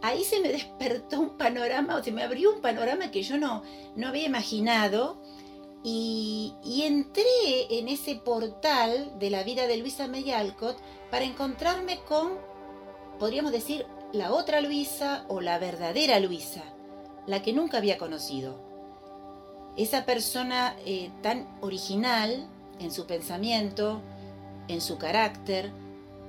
ahí 0.00 0.24
se 0.24 0.40
me 0.40 0.48
despertó 0.52 1.20
un 1.20 1.36
panorama, 1.36 1.96
o 1.96 2.02
se 2.02 2.12
me 2.12 2.22
abrió 2.22 2.54
un 2.54 2.62
panorama 2.62 3.10
que 3.10 3.22
yo 3.22 3.36
no, 3.36 3.62
no 3.94 4.08
había 4.08 4.24
imaginado 4.24 5.20
Y, 5.86 6.54
entré 6.82 7.78
en 7.78 7.88
ese 7.88 8.16
portal 8.16 9.18
de 9.18 9.28
la 9.28 9.42
vida 9.42 9.66
de 9.66 9.76
Luisa 9.76 10.08
May 10.08 10.30
Alcott 10.30 10.78
para 11.10 11.24
encontrarme 11.24 12.00
con, 12.00 12.32
podríamos 13.18 13.52
decir, 13.52 13.86
la 14.12 14.32
otra 14.32 14.62
Luisa 14.62 15.26
o 15.28 15.42
la 15.42 15.58
verdadera 15.58 16.20
Luisa, 16.20 16.62
la 17.26 17.42
que 17.42 17.52
nunca 17.52 17.78
había 17.78 17.98
conocido. 17.98 18.58
Esa 19.76 20.06
persona 20.06 20.74
eh, 20.86 21.10
tan 21.22 21.46
original 21.60 22.48
en 22.80 22.90
su 22.90 23.06
pensamiento, 23.06 24.00
en 24.68 24.80
su 24.80 24.96
carácter, 24.96 25.70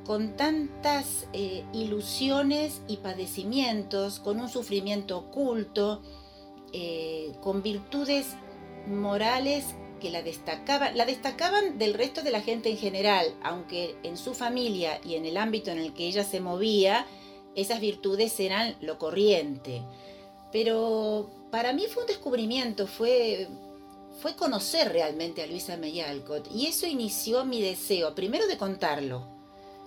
con 0.06 0.36
tantas 0.36 1.28
eh, 1.32 1.64
ilusiones 1.74 2.82
y 2.88 2.98
padecimientos, 2.98 4.20
con 4.20 4.40
un 4.42 4.50
sufrimiento 4.50 5.18
oculto, 5.18 6.02
eh, 6.74 7.34
con 7.42 7.64
virtudes 7.64 8.36
morales 8.88 9.66
que 10.00 10.10
la 10.10 10.22
destacaban, 10.22 10.98
la 10.98 11.06
destacaban 11.06 11.78
del 11.78 11.94
resto 11.94 12.22
de 12.22 12.32
la 12.32 12.42
gente 12.42 12.70
en 12.70 12.78
general, 12.78 13.34
aunque 13.44 13.96
en 14.04 14.18
su 14.18 14.34
familia 14.34 15.00
y 15.04 15.16
en 15.16 15.26
el 15.26 15.38
ámbito 15.38 15.72
en 15.72 15.80
el 15.80 15.94
que 15.94 16.08
ella 16.08 16.24
se 16.24 16.40
movía, 16.40 17.06
esas 17.56 17.80
virtudes 17.80 18.40
eran 18.40 18.76
lo 18.82 19.00
corriente. 19.00 19.82
Pero 20.52 21.30
para 21.52 21.74
mí 21.74 21.86
fue 21.88 22.04
un 22.04 22.08
descubrimiento, 22.08 22.88
fue, 22.88 23.48
fue 24.22 24.36
conocer 24.36 24.92
realmente 24.92 25.42
a 25.42 25.48
Luisa 25.48 25.78
May 25.78 26.02
Alcott 26.02 26.48
y 26.54 26.68
eso 26.68 26.86
inició 26.86 27.46
mi 27.46 27.62
deseo, 27.62 28.14
primero 28.16 28.48
de 28.48 28.58
contarlo, 28.58 29.36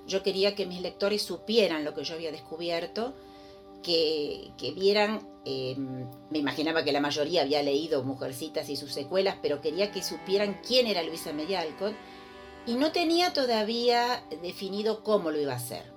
yo 0.08 0.22
quería 0.22 0.54
que 0.54 0.66
mis 0.66 0.80
lectores 0.80 1.22
supieran 1.22 1.84
lo 1.84 1.94
que 1.94 2.02
yo 2.02 2.14
había 2.14 2.32
descubierto, 2.32 3.14
que, 3.82 4.72
vieran, 4.74 5.20
em, 5.44 6.08
me 6.30 6.38
imaginaba 6.38 6.84
que 6.84 6.92
la 6.92 7.00
mayoría 7.00 7.42
había 7.42 7.62
leído 7.62 8.04
Mujercitas 8.04 8.68
y 8.68 8.76
sus 8.76 8.92
secuelas, 8.92 9.36
pero 9.42 9.60
quería 9.60 9.90
que 9.90 10.02
supieran 10.02 10.60
quién 10.66 10.86
era 10.86 11.02
Luisa 11.02 11.32
May 11.32 11.46
y 12.66 12.74
no 12.74 12.92
tenía 12.92 13.32
todavía 13.32 14.22
definido 14.42 15.02
cómo 15.02 15.30
lo 15.30 15.40
iba 15.40 15.54
a 15.54 15.56
hacer. 15.56 15.90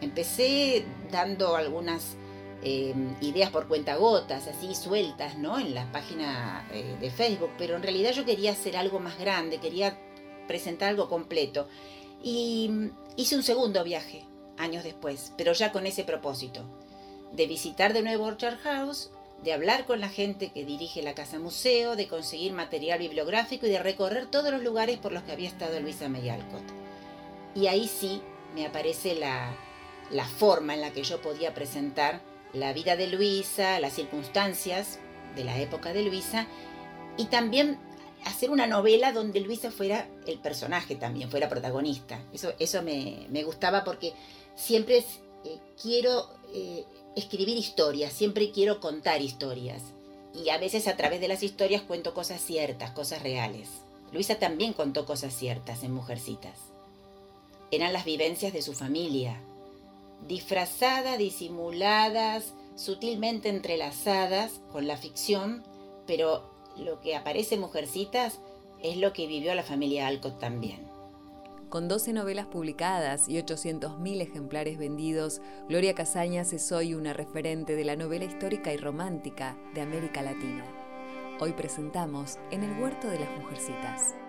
Empecé 0.00 0.86
dando 1.10 1.56
algunas 1.56 2.16
em, 2.62 3.14
ideas 3.20 3.50
por 3.50 3.68
cuentagotas, 3.68 4.46
así 4.46 4.74
sueltas, 4.74 5.36
¿no? 5.36 5.58
En 5.58 5.74
la 5.74 5.92
página 5.92 6.66
eh, 6.72 6.96
de 7.00 7.10
Facebook, 7.10 7.50
pero 7.58 7.76
en 7.76 7.82
realidad 7.82 8.12
yo 8.12 8.24
quería 8.24 8.52
hacer 8.52 8.76
algo 8.78 8.98
más 8.98 9.18
grande, 9.18 9.58
quería 9.58 9.98
presentar 10.48 10.88
algo 10.88 11.08
completo. 11.08 11.68
Y 12.22 12.70
hice 13.16 13.36
un 13.36 13.42
segundo 13.42 13.84
viaje, 13.84 14.24
años 14.56 14.84
después, 14.84 15.32
pero 15.36 15.52
ya 15.52 15.72
con 15.72 15.86
ese 15.86 16.04
propósito, 16.04 16.64
de 17.32 17.46
visitar 17.46 17.92
de 17.92 18.02
nuevo 18.02 18.24
Orchard 18.24 18.58
House, 18.58 19.10
de 19.42 19.52
hablar 19.52 19.86
con 19.86 20.00
la 20.00 20.08
gente 20.08 20.50
que 20.50 20.64
dirige 20.64 21.02
la 21.02 21.14
casa 21.14 21.38
museo, 21.38 21.96
de 21.96 22.08
conseguir 22.08 22.52
material 22.52 22.98
bibliográfico 22.98 23.66
y 23.66 23.70
de 23.70 23.82
recorrer 23.82 24.26
todos 24.26 24.50
los 24.50 24.62
lugares 24.62 24.98
por 24.98 25.12
los 25.12 25.22
que 25.22 25.32
había 25.32 25.48
estado 25.48 25.80
Luisa 25.80 26.08
May 26.08 26.28
Alcott. 26.28 26.64
Y 27.54 27.66
ahí 27.66 27.88
sí 27.88 28.20
me 28.54 28.66
aparece 28.66 29.14
la, 29.14 29.54
la 30.10 30.24
forma 30.24 30.74
en 30.74 30.82
la 30.82 30.90
que 30.90 31.02
yo 31.02 31.20
podía 31.22 31.54
presentar 31.54 32.20
la 32.52 32.72
vida 32.72 32.96
de 32.96 33.06
Luisa, 33.06 33.80
las 33.80 33.94
circunstancias 33.94 34.98
de 35.36 35.44
la 35.44 35.58
época 35.58 35.92
de 35.92 36.02
Luisa 36.02 36.46
y 37.16 37.26
también 37.26 37.78
hacer 38.24 38.50
una 38.50 38.66
novela 38.66 39.12
donde 39.12 39.40
Luisa 39.40 39.70
fuera 39.70 40.08
el 40.26 40.38
personaje 40.38 40.96
también, 40.96 41.30
fuera 41.30 41.48
protagonista. 41.48 42.22
Eso, 42.32 42.52
eso 42.58 42.82
me, 42.82 43.42
gustaba 43.44 43.84
porque 43.84 44.12
siempre 44.54 44.98
eh, 45.44 45.58
quiero 45.80 46.28
eh, 46.52 46.84
escribir 47.16 47.56
historias, 47.56 48.12
siempre 48.12 48.50
quiero 48.50 48.80
contar 48.80 49.22
historias. 49.22 49.82
Y 50.34 50.50
a 50.50 50.58
veces 50.58 50.86
a 50.86 50.96
través 50.96 51.20
de 51.20 51.28
las 51.28 51.42
historias 51.42 51.82
cuento 51.82 52.14
cosas 52.14 52.40
ciertas, 52.40 52.92
cosas 52.92 53.22
reales. 53.22 53.68
Luisa 54.12 54.38
también 54.38 54.72
contó 54.72 55.06
cosas 55.06 55.34
ciertas 55.34 55.82
en 55.82 55.92
Mujercitas. 55.92 56.58
Eran 57.70 57.92
las 57.92 58.04
vivencias 58.04 58.52
de 58.52 58.62
su 58.62 58.72
familia, 58.72 59.40
disfrazadas, 60.26 61.18
disimuladas, 61.18 62.52
sutilmente 62.76 63.48
entrelazadas 63.48 64.60
con 64.72 64.86
la 64.86 64.96
ficción, 64.96 65.62
pero 66.06 66.50
lo 66.76 67.00
que 67.00 67.14
aparece 67.14 67.56
en 67.56 67.60
Mujercitas 67.60 68.40
es 68.82 68.96
lo 68.96 69.12
que 69.12 69.26
vivió 69.26 69.54
la 69.54 69.62
familia 69.62 70.06
Alcott 70.06 70.40
también. 70.40 70.89
Con 71.70 71.86
12 71.86 72.12
novelas 72.14 72.46
publicadas 72.46 73.28
y 73.28 73.36
800.000 73.36 74.22
ejemplares 74.22 74.76
vendidos, 74.76 75.40
Gloria 75.68 75.94
Casañas 75.94 76.52
es 76.52 76.72
hoy 76.72 76.94
una 76.94 77.12
referente 77.12 77.76
de 77.76 77.84
la 77.84 77.94
novela 77.94 78.24
histórica 78.24 78.72
y 78.72 78.76
romántica 78.76 79.56
de 79.72 79.80
América 79.80 80.20
Latina. 80.20 80.64
Hoy 81.38 81.52
presentamos 81.52 82.40
En 82.50 82.64
el 82.64 82.82
huerto 82.82 83.06
de 83.06 83.20
las 83.20 83.30
mujercitas. 83.38 84.19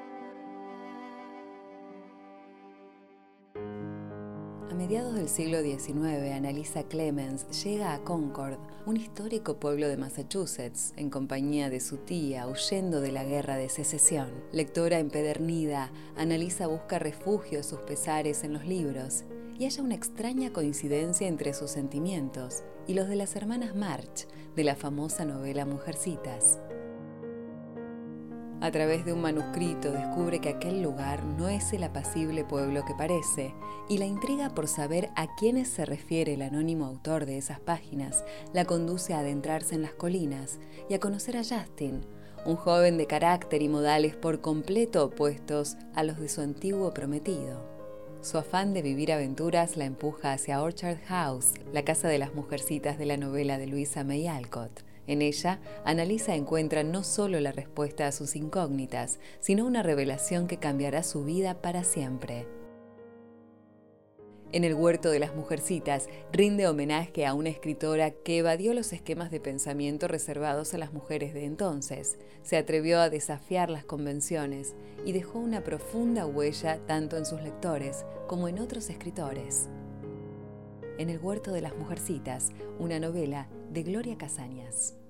Mediados 4.73 5.15
del 5.15 5.27
siglo 5.27 5.61
XIX, 5.61 6.31
Annalisa 6.33 6.83
Clemens 6.83 7.63
llega 7.63 7.93
a 7.93 8.03
Concord, 8.03 8.57
un 8.85 8.97
histórico 8.97 9.57
pueblo 9.57 9.87
de 9.87 9.97
Massachusetts, 9.97 10.93
en 10.97 11.09
compañía 11.09 11.69
de 11.69 11.79
su 11.79 11.97
tía, 11.97 12.47
huyendo 12.47 13.01
de 13.01 13.11
la 13.11 13.23
guerra 13.23 13.57
de 13.57 13.69
secesión. 13.69 14.29
Lectora 14.51 14.99
empedernida, 14.99 15.91
Annalisa 16.15 16.67
busca 16.67 16.99
refugio 16.99 17.59
a 17.59 17.63
sus 17.63 17.79
pesares 17.79 18.43
en 18.43 18.53
los 18.53 18.65
libros 18.65 19.23
y 19.57 19.65
halla 19.65 19.83
una 19.83 19.95
extraña 19.95 20.53
coincidencia 20.53 21.27
entre 21.27 21.53
sus 21.53 21.71
sentimientos 21.71 22.63
y 22.87 22.93
los 22.93 23.09
de 23.09 23.15
las 23.15 23.35
hermanas 23.35 23.75
March, 23.75 24.27
de 24.55 24.63
la 24.63 24.75
famosa 24.75 25.25
novela 25.25 25.65
Mujercitas. 25.65 26.59
A 28.61 28.69
través 28.69 29.05
de 29.05 29.11
un 29.11 29.21
manuscrito 29.21 29.91
descubre 29.91 30.39
que 30.39 30.49
aquel 30.49 30.83
lugar 30.83 31.23
no 31.23 31.49
es 31.49 31.73
el 31.73 31.83
apacible 31.83 32.43
pueblo 32.43 32.85
que 32.85 32.93
parece, 32.93 33.55
y 33.89 33.97
la 33.97 34.05
intriga 34.05 34.51
por 34.51 34.67
saber 34.67 35.09
a 35.15 35.35
quiénes 35.35 35.67
se 35.67 35.83
refiere 35.83 36.35
el 36.35 36.43
anónimo 36.43 36.85
autor 36.85 37.25
de 37.25 37.39
esas 37.39 37.59
páginas 37.59 38.23
la 38.53 38.65
conduce 38.65 39.15
a 39.15 39.19
adentrarse 39.19 39.73
en 39.73 39.81
las 39.81 39.93
colinas 39.93 40.59
y 40.87 40.93
a 40.93 40.99
conocer 40.99 41.37
a 41.37 41.43
Justin, 41.43 42.01
un 42.45 42.55
joven 42.55 42.99
de 42.99 43.07
carácter 43.07 43.63
y 43.63 43.67
modales 43.67 44.15
por 44.15 44.41
completo 44.41 45.05
opuestos 45.05 45.75
a 45.95 46.03
los 46.03 46.19
de 46.19 46.29
su 46.29 46.41
antiguo 46.41 46.93
prometido. 46.93 47.65
Su 48.21 48.37
afán 48.37 48.75
de 48.75 48.83
vivir 48.83 49.11
aventuras 49.11 49.75
la 49.75 49.85
empuja 49.85 50.33
hacia 50.33 50.61
Orchard 50.61 50.99
House, 51.07 51.53
la 51.73 51.83
casa 51.83 52.07
de 52.09 52.19
las 52.19 52.35
mujercitas 52.35 52.99
de 52.99 53.07
la 53.07 53.17
novela 53.17 53.57
de 53.57 53.65
Luisa 53.65 54.03
May 54.03 54.27
Alcott 54.27 54.83
en 55.11 55.21
ella, 55.21 55.59
Analisa 55.83 56.35
encuentra 56.35 56.83
no 56.83 57.03
solo 57.03 57.39
la 57.41 57.51
respuesta 57.51 58.07
a 58.07 58.13
sus 58.13 58.37
incógnitas, 58.37 59.19
sino 59.41 59.65
una 59.65 59.83
revelación 59.83 60.47
que 60.47 60.55
cambiará 60.55 61.03
su 61.03 61.25
vida 61.25 61.61
para 61.61 61.83
siempre. 61.83 62.47
En 64.53 64.63
el 64.63 64.73
huerto 64.73 65.09
de 65.09 65.19
las 65.19 65.35
mujercitas 65.35 66.07
rinde 66.31 66.67
homenaje 66.67 67.25
a 67.25 67.33
una 67.33 67.49
escritora 67.49 68.11
que 68.11 68.37
evadió 68.37 68.73
los 68.73 68.93
esquemas 68.93 69.31
de 69.31 69.41
pensamiento 69.41 70.07
reservados 70.07 70.73
a 70.73 70.77
las 70.77 70.93
mujeres 70.93 71.33
de 71.33 71.43
entonces, 71.43 72.17
se 72.41 72.55
atrevió 72.55 73.01
a 73.01 73.09
desafiar 73.09 73.69
las 73.69 73.83
convenciones 73.83 74.75
y 75.05 75.11
dejó 75.11 75.39
una 75.39 75.61
profunda 75.61 76.25
huella 76.25 76.79
tanto 76.85 77.17
en 77.17 77.25
sus 77.25 77.41
lectores 77.41 78.05
como 78.27 78.47
en 78.47 78.59
otros 78.59 78.89
escritores. 78.89 79.67
En 80.97 81.09
el 81.09 81.19
huerto 81.19 81.51
de 81.51 81.61
las 81.61 81.75
mujercitas, 81.75 82.51
una 82.79 82.99
novela 82.99 83.49
de 83.71 83.83
Gloria 83.83 84.17
Casañas. 84.17 85.00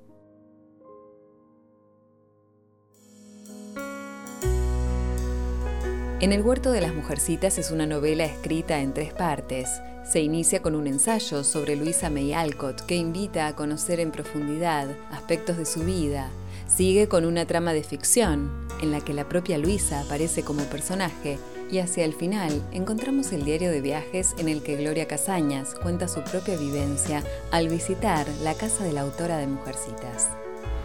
En 6.22 6.32
el 6.34 6.44
huerto 6.44 6.72
de 6.72 6.82
las 6.82 6.94
mujercitas 6.94 7.58
es 7.58 7.72
una 7.72 7.88
novela 7.88 8.25
escrita 8.25 8.80
en 8.80 8.94
tres 8.94 9.12
partes. 9.12 9.82
Se 10.04 10.20
inicia 10.20 10.62
con 10.62 10.75
un 10.75 10.86
ensayo 10.86 11.44
sobre 11.44 11.75
Luisa 11.75 12.12
May 12.12 12.32
Alcott 12.32 12.82
que 12.82 12.96
invita 12.96 13.48
a 13.48 13.56
conocer 13.56 14.00
en 14.00 14.12
profundidad 14.12 14.88
aspectos 15.10 15.58
de 15.58 15.66
su 15.66 15.80
vida. 15.80 16.30
Sigue 16.68 17.08
con 17.08 17.25
una 17.25 17.48
trama 17.48 17.74
de 17.74 17.82
ficción, 17.82 18.51
en 18.84 18.92
la 18.92 19.01
que 19.01 19.16
la 19.16 19.28
propia 19.28 19.58
Luisa 19.58 20.01
aparece 20.01 20.44
como 20.44 20.62
personaje 20.66 21.40
y 21.72 21.80
hacia 21.80 22.06
el 22.06 22.13
final 22.13 22.62
encontramos 22.72 23.32
el 23.32 23.44
diario 23.44 23.72
de 23.72 23.82
viajes 23.82 24.36
en 24.38 24.48
el 24.48 24.62
que 24.62 24.75
Gloria 24.75 25.08
Casañas 25.08 25.74
cuenta 25.74 26.08
su 26.08 26.22
propia 26.22 26.56
vivencia 26.56 27.24
al 27.50 27.68
visitar 27.68 28.28
la 28.44 28.54
casa 28.54 28.84
de 28.84 28.94
la 28.94 29.01
autora 29.01 29.38
de 29.38 29.48
Mujercitas. 29.48 30.30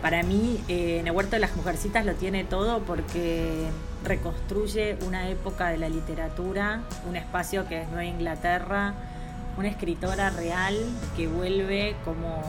Para 0.01 0.23
mí, 0.23 0.63
eh, 0.69 0.99
en 1.01 1.09
el 1.09 1.13
Huerto 1.13 1.33
de 1.33 1.41
las 1.41 1.55
Mujercitas 1.57 2.07
lo 2.07 2.15
tiene 2.15 2.45
todo 2.45 2.81
porque 2.85 3.67
reconstruye 4.07 4.97
una 5.07 5.29
época 5.29 5.69
de 5.69 5.79
la 5.79 5.89
literatura, 5.89 6.83
un 7.09 7.17
espacio 7.17 7.67
que 7.69 7.83
es 7.83 7.89
Nueva 7.89 8.05
Inglaterra, 8.05 8.95
una 9.59 9.69
escritora 9.69 10.31
real 10.31 10.77
que 11.17 11.27
vuelve 11.29 11.97
como, 12.05 12.43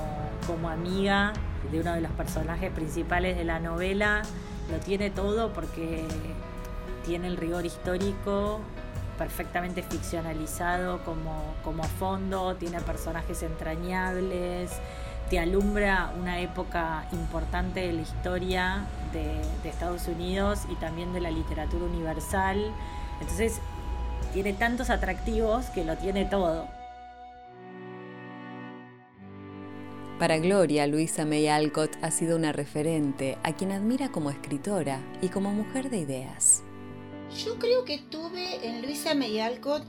como 0.46 0.70
amiga 0.70 1.34
de 1.72 1.82
uno 1.82 1.94
de 1.94 2.02
los 2.02 2.12
personajes 2.12 2.72
principales 2.72 3.36
de 3.36 3.44
la 3.44 3.60
novela. 3.60 4.22
Lo 4.72 4.78
tiene 4.80 5.10
todo 5.10 5.54
porque 5.54 6.06
tiene 7.06 7.28
el 7.28 7.38
rigor 7.38 7.66
histórico 7.66 8.60
perfectamente 9.18 9.82
ficcionalizado 9.82 11.00
como, 11.04 11.56
como 11.64 11.84
fondo, 11.84 12.56
tiene 12.56 12.80
personajes 12.82 13.42
entrañables, 13.42 14.72
te 15.29 15.39
alumbra 15.39 16.13
una 16.19 16.39
época 16.39 17.07
importante 17.12 17.81
de 17.81 17.93
la 17.93 18.01
historia 18.01 18.88
de, 19.13 19.41
de 19.63 19.69
Estados 19.69 20.07
Unidos 20.07 20.62
y 20.69 20.75
también 20.75 21.13
de 21.13 21.22
la 21.22 21.31
literatura 21.31 21.86
universal. 21.86 22.72
Entonces, 23.19 23.60
tiene 24.34 24.53
tantos 24.53 24.89
atractivos 24.89 25.65
que 25.67 25.84
lo 25.84 25.98
tiene 25.98 26.25
todo. 26.25 26.67
Para 30.19 30.39
Gloria, 30.39 30.88
Luisa 30.88 31.25
May 31.25 31.48
Alcott 31.48 31.96
ha 32.01 32.10
sido 32.10 32.38
una 32.38 32.51
referente 32.51 33.38
a 33.43 33.53
quien 33.53 33.72
admira 33.72 34.10
como 34.10 34.31
escritora 34.31 35.00
y 35.22 35.29
como 35.29 35.51
mujer 35.51 35.91
de 35.91 36.00
ideas. 36.00 36.63
Yo 37.46 37.60
creo 37.60 37.86
que 37.86 38.00
tuve 38.00 38.67
en 38.67 38.81
Luisa 38.81 39.13
May 39.13 39.39
Alcott 39.39 39.84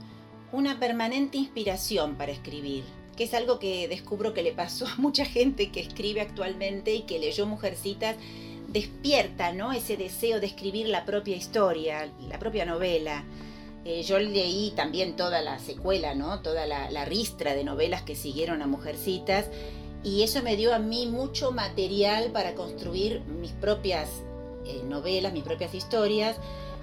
una 0.51 0.79
permanente 0.79 1.37
inspiración 1.37 2.15
para 2.15 2.31
escribir, 2.31 2.83
que 3.19 3.25
es 3.25 3.33
algo 3.33 3.59
que 3.59 3.89
descubro 3.89 4.33
que 4.33 4.41
le 4.43 4.53
pasó 4.53 4.87
a 4.87 4.95
mucha 4.95 5.25
gente 5.25 5.71
que 5.71 5.81
escribe 5.81 6.21
actualmente 6.21 6.95
y 6.95 7.01
que 7.01 7.19
leyó 7.19 7.45
Mujercitas, 7.45 8.15
despierta 8.69 9.51
¿no? 9.51 9.73
ese 9.73 9.97
deseo 9.97 10.39
de 10.39 10.47
escribir 10.47 10.87
la 10.87 11.03
propia 11.03 11.35
historia, 11.35 12.09
la 12.29 12.39
propia 12.39 12.65
novela. 12.65 13.25
Eh, 13.83 14.03
yo 14.03 14.19
leí 14.19 14.71
también 14.73 15.17
toda 15.17 15.41
la 15.41 15.59
secuela, 15.59 16.15
¿no? 16.15 16.39
toda 16.39 16.65
la, 16.65 17.03
ristra 17.03 17.55
de 17.55 17.65
novelas 17.65 18.03
que 18.03 18.15
siguieron 18.15 18.61
a 18.61 18.67
Mujercitas 18.67 19.47
y 20.01 20.23
eso 20.23 20.41
me 20.41 20.55
dio 20.55 20.73
a 20.73 20.79
mí 20.79 21.05
mucho 21.05 21.51
material 21.51 22.31
para 22.31 22.55
construir 22.55 23.19
mis 23.41 23.51
propias 23.51 24.07
eh, 24.65 24.81
novelas, 24.85 25.33
mis 25.33 25.43
propias 25.43 25.73
historias 25.75 26.37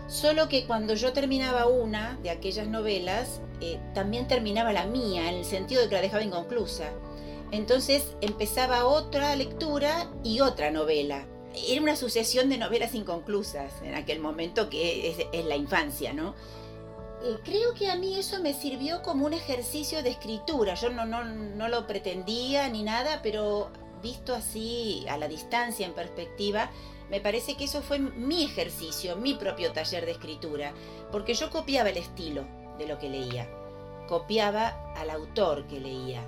Solo 0.09 0.49
que 0.49 0.67
cuando 0.67 0.95
yo 0.95 1.13
terminaba 1.13 1.67
una 1.67 2.17
de 2.23 2.31
aquellas 2.31 2.69
novelas, 2.69 3.41
eh, 3.61 3.81
también 3.95 4.29
terminaba 4.29 4.73
la 4.73 4.87
mía, 4.87 5.29
en 5.29 5.37
el 5.37 5.45
sentido 5.45 5.83
de 5.83 5.89
que 5.89 5.97
la 5.97 6.01
dejaba 6.01 6.23
inconclusa. 6.23 6.93
Entonces 7.51 8.15
empezaba 8.21 8.87
otra 8.87 9.35
lectura 9.35 10.11
y 10.23 10.41
otra 10.41 10.71
novela. 10.71 11.27
Era 11.69 11.81
una 11.81 11.97
sucesión 11.97 12.49
de 12.51 12.59
novelas 12.59 12.95
inconclusas 12.95 13.73
en 13.83 13.95
aquel 13.95 14.21
momento 14.21 14.69
que 14.69 15.27
es, 15.33 15.45
la 15.47 15.57
infancia, 15.57 16.13
¿no? 16.13 16.35
Eh, 17.25 17.39
creo 17.45 17.73
que 17.75 17.91
a 17.91 17.97
mí 17.97 18.17
eso 18.17 18.41
me 18.41 18.53
sirvió 18.53 19.03
como 19.03 19.27
un 19.27 19.33
ejercicio 19.33 20.03
de 20.03 20.11
escritura. 20.11 20.75
Yo 20.75 20.91
no, 20.91 21.07
no, 21.07 21.25
no 21.25 21.69
lo 21.69 21.87
pretendía 21.87 22.69
ni 22.69 22.83
nada, 22.83 23.21
pero 23.23 23.71
visto 24.03 24.35
así 24.35 25.05
a 25.09 25.17
la 25.19 25.27
distancia, 25.27 25.87
en 25.87 25.95
perspectiva, 25.95 26.71
me 27.11 27.21
parece 27.21 27.57
que 27.57 27.65
eso 27.65 27.83
fue 27.83 27.99
mi 27.99 28.45
ejercicio, 28.45 29.17
mi 29.17 29.35
propio 29.35 29.73
taller 29.73 30.07
de 30.07 30.13
escritura, 30.13 30.73
porque 31.13 31.35
yo 31.35 31.51
copiaba 31.51 31.91
el 31.91 31.97
estilo 31.97 32.45
de 32.79 32.87
lo 32.87 32.99
que 32.99 33.09
leía, 33.09 33.49
copiaba 34.09 34.93
al 34.95 35.11
autor 35.11 35.67
que 35.67 35.81
leía. 35.81 36.23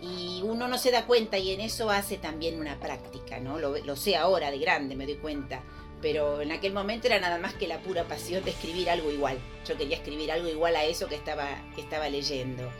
Y 0.00 0.42
uno 0.44 0.68
no 0.68 0.78
se 0.78 0.92
da 0.92 1.06
cuenta 1.06 1.38
y 1.38 1.50
en 1.52 1.60
eso 1.60 1.90
hace 1.90 2.18
también 2.18 2.60
una 2.60 2.78
práctica, 2.78 3.40
¿no? 3.40 3.58
Lo, 3.58 3.96
sé 3.96 4.16
ahora 4.16 4.50
de 4.50 4.58
grande, 4.58 4.94
me 4.94 5.06
doy 5.06 5.16
cuenta. 5.16 5.62
Pero 6.00 6.40
en 6.40 6.52
aquel 6.52 6.72
momento 6.72 7.08
era 7.08 7.18
nada 7.18 7.38
más 7.38 7.54
que 7.54 7.66
la 7.66 7.80
pura 7.80 8.04
pasión 8.04 8.44
de 8.44 8.50
escribir 8.50 8.88
algo 8.88 9.10
igual. 9.10 9.38
Yo 9.66 9.76
quería 9.76 9.96
escribir 9.96 10.30
algo 10.30 10.48
igual 10.48 10.76
a 10.76 10.84
eso 10.84 11.08
que 11.08 11.16
estaba, 11.16 11.48
que 11.74 11.80
estaba 11.80 12.08
leyendo. 12.08 12.70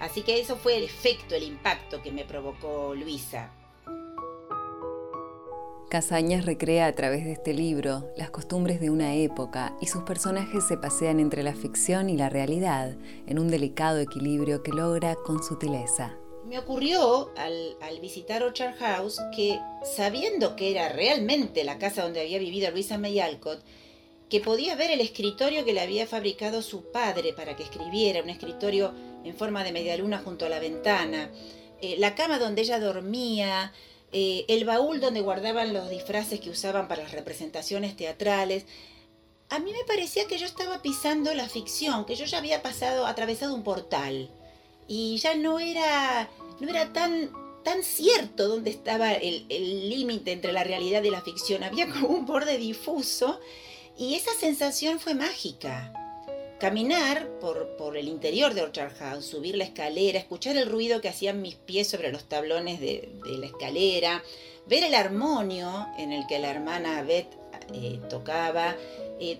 Así 0.00 0.22
que 0.22 0.40
eso 0.40 0.56
fue 0.56 0.78
el 0.78 0.84
efecto, 0.84 1.34
el 1.34 1.42
impacto 1.42 2.00
que 2.00 2.12
me 2.12 2.24
provocó 2.24 2.94
Luisa. 2.94 3.50
Casañas 5.96 6.44
recrea 6.44 6.88
a 6.88 6.92
través 6.94 7.24
de 7.24 7.32
este 7.32 7.54
libro 7.54 8.12
las 8.18 8.28
costumbres 8.28 8.80
de 8.82 8.90
una 8.90 9.14
época 9.14 9.74
y 9.80 9.86
sus 9.86 10.02
personajes 10.02 10.62
se 10.62 10.76
pasean 10.76 11.20
entre 11.20 11.42
la 11.42 11.54
ficción 11.54 12.10
y 12.10 12.18
la 12.18 12.28
realidad 12.28 12.94
en 13.26 13.38
un 13.38 13.48
delicado 13.48 13.98
equilibrio 13.98 14.62
que 14.62 14.72
logra 14.72 15.14
con 15.14 15.42
sutileza. 15.42 16.14
Me 16.44 16.58
ocurrió 16.58 17.32
al, 17.38 17.98
visitar 18.02 18.42
Orchard 18.42 18.76
House 18.76 19.22
que, 19.34 19.58
sabiendo 19.96 20.54
que 20.54 20.70
era 20.70 20.90
realmente 20.90 21.64
la 21.64 21.78
casa 21.78 22.02
donde 22.02 22.20
había 22.20 22.38
vivido 22.40 22.70
Luisa 22.70 22.98
May 22.98 23.18
Alcott, 23.18 23.64
que 24.28 24.40
podía 24.40 24.74
ver 24.74 24.90
el 24.90 25.00
escritorio 25.00 25.64
que 25.64 25.72
le 25.72 25.80
había 25.80 26.06
fabricado 26.06 26.60
su 26.60 26.92
padre 26.92 27.32
para 27.32 27.56
que 27.56 27.62
escribiera, 27.62 28.22
un 28.22 28.28
escritorio 28.28 28.92
en 29.24 29.34
forma 29.34 29.64
de 29.64 29.72
media 29.72 29.96
luna 29.96 30.20
junto 30.22 30.44
a 30.44 30.50
la 30.50 30.58
ventana, 30.58 31.30
eh, 31.80 31.96
la 31.96 32.14
cama 32.14 32.38
donde 32.38 32.60
ella 32.60 32.78
dormía, 32.78 33.72
eh, 34.12 34.44
el 34.48 34.64
baúl 34.64 35.00
donde 35.00 35.20
guardaban 35.20 35.72
los 35.72 35.90
disfraces 35.90 36.40
que 36.40 36.50
usaban 36.50 36.88
para 36.88 37.02
las 37.02 37.12
representaciones 37.12 37.96
teatrales. 37.96 38.66
A 39.48 39.58
mí 39.58 39.72
me 39.72 39.84
parecía 39.86 40.26
que 40.26 40.38
yo 40.38 40.46
estaba 40.46 40.82
pisando 40.82 41.32
la 41.34 41.48
ficción, 41.48 42.04
que 42.04 42.16
yo 42.16 42.24
ya 42.24 42.38
había 42.38 42.62
pasado, 42.62 43.06
atravesado 43.06 43.54
un 43.54 43.62
portal. 43.62 44.30
Y 44.88 45.18
ya 45.18 45.34
no 45.34 45.58
era, 45.58 46.28
no 46.60 46.68
era 46.68 46.92
tan, 46.92 47.30
tan 47.64 47.82
cierto 47.82 48.48
dónde 48.48 48.70
estaba 48.70 49.12
el 49.12 49.88
límite 49.88 50.32
entre 50.32 50.52
la 50.52 50.64
realidad 50.64 51.02
y 51.02 51.10
la 51.10 51.22
ficción. 51.22 51.64
Había 51.64 51.88
como 51.92 52.08
un 52.08 52.26
borde 52.26 52.58
difuso 52.58 53.40
y 53.98 54.14
esa 54.14 54.32
sensación 54.34 55.00
fue 55.00 55.14
mágica. 55.14 55.92
Caminar 56.58 57.28
por, 57.38 57.96
el 57.98 58.08
interior 58.08 58.54
de 58.54 58.62
Orchard 58.62 58.96
House, 58.98 59.26
subir 59.26 59.56
la 59.56 59.64
escalera, 59.64 60.18
escuchar 60.18 60.56
el 60.56 60.68
ruido 60.70 61.02
que 61.02 61.08
hacían 61.08 61.42
mis 61.42 61.54
pies 61.54 61.86
sobre 61.86 62.10
los 62.10 62.24
tablones 62.24 62.80
de, 62.80 63.10
la 63.24 63.46
escalera, 63.46 64.22
ver 64.66 64.84
el 64.84 64.94
armonio 64.94 65.86
en 65.98 66.12
el 66.12 66.26
que 66.26 66.38
la 66.38 66.50
hermana 66.50 67.02
Beth 67.02 67.28
eh, 67.74 68.00
tocaba, 68.08 68.74
eh, 69.20 69.38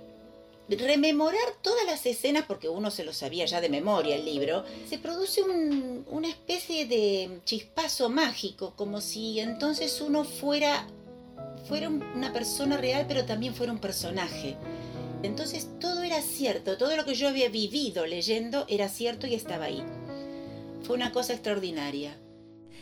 rememorar 0.68 1.40
todas 1.62 1.86
las 1.86 2.04
escenas, 2.04 2.44
porque 2.46 2.68
uno 2.68 2.90
se 2.90 3.02
lo 3.02 3.14
sabía 3.14 3.46
ya 3.46 3.62
de 3.62 3.70
memoria 3.70 4.16
el 4.16 4.26
libro, 4.26 4.64
se 4.86 4.98
produce 4.98 5.42
una 5.42 6.28
especie 6.28 6.84
de 6.84 7.40
chispazo 7.44 8.10
mágico, 8.10 8.74
como 8.76 9.00
si 9.00 9.40
entonces 9.40 10.02
uno 10.02 10.24
fuera, 10.24 10.86
fuera 11.66 11.88
una 11.88 12.32
persona 12.34 12.76
real, 12.76 13.06
pero 13.08 13.24
también 13.24 13.54
fuera 13.54 13.72
un 13.72 13.78
personaje. 13.78 14.56
Entonces 15.22 15.68
todo 15.80 16.02
era 16.02 16.20
cierto, 16.22 16.76
todo 16.76 16.96
lo 16.96 17.04
que 17.04 17.14
yo 17.14 17.28
había 17.28 17.48
vivido 17.48 18.06
leyendo 18.06 18.64
era 18.68 18.88
cierto 18.88 19.26
y 19.26 19.34
estaba 19.34 19.66
ahí. 19.66 19.82
Fue 20.82 20.94
una 20.94 21.12
cosa 21.12 21.32
extraordinaria. 21.32 22.16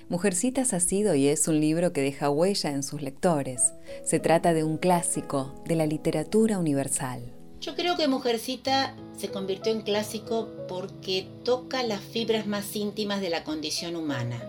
Mujercitas 0.09 0.75
ha 0.75 0.81
sido 0.81 1.15
y 1.15 1.29
es 1.29 1.49
un 1.49 1.61
libro 1.61 1.93
que 1.93 2.03
deja 2.03 2.29
huella 2.29 2.71
en 2.71 2.83
sus 2.83 3.01
lectores. 3.01 3.73
Se 4.05 4.21
trata 4.21 4.53
de 4.53 4.63
un 4.63 4.77
clásico 4.77 5.55
de 5.67 5.77
la 5.77 5.87
literatura 5.87 6.59
universal. 6.59 7.33
Yo 7.61 7.75
creo 7.75 7.97
que 7.97 8.09
Mujercita 8.09 8.95
se 9.17 9.31
convirtió 9.31 9.73
en 9.73 9.81
clásico 9.81 10.51
porque 10.69 11.27
toca 11.45 11.83
las 11.83 12.03
fibras 12.03 12.47
más 12.47 12.77
íntimas 12.77 13.23
de 13.23 13.31
la 13.31 13.45
condición 13.45 13.97
humana. 13.97 14.43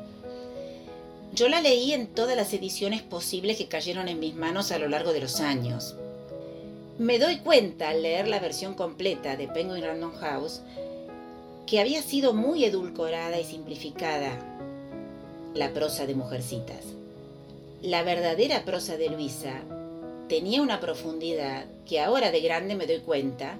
Yo 1.33 1.47
la 1.47 1.61
leí 1.61 1.93
en 1.93 2.07
todas 2.07 2.35
las 2.35 2.53
ediciones 2.53 3.01
posibles 3.01 3.57
que 3.57 3.69
cayeron 3.69 4.09
en 4.09 4.19
mis 4.19 4.35
manos 4.35 4.71
a 4.71 4.79
lo 4.79 4.89
largo 4.89 5.13
de 5.13 5.21
los 5.21 5.39
años. 5.39 5.95
Me 6.97 7.19
doy 7.19 7.39
cuenta 7.39 7.89
al 7.89 8.03
leer 8.03 8.29
la 8.29 8.39
versión 8.39 8.73
completa 8.73 9.35
de 9.35 9.49
Penguin 9.49 9.83
Random 9.83 10.13
House 10.13 10.61
que 11.67 11.81
había 11.81 12.01
sido 12.01 12.33
muy 12.33 12.63
edulcorada 12.63 13.37
y 13.37 13.43
simplificada 13.43 14.31
la 15.53 15.73
prosa 15.73 16.05
de 16.05 16.15
Mujercitas. 16.15 16.85
La 17.81 18.01
verdadera 18.03 18.63
prosa 18.63 18.95
de 18.95 19.09
Luisa 19.09 19.59
tenía 20.29 20.61
una 20.61 20.79
profundidad 20.79 21.65
que 21.85 21.99
ahora 21.99 22.31
de 22.31 22.39
grande 22.39 22.75
me 22.75 22.87
doy 22.87 22.99
cuenta 22.99 23.57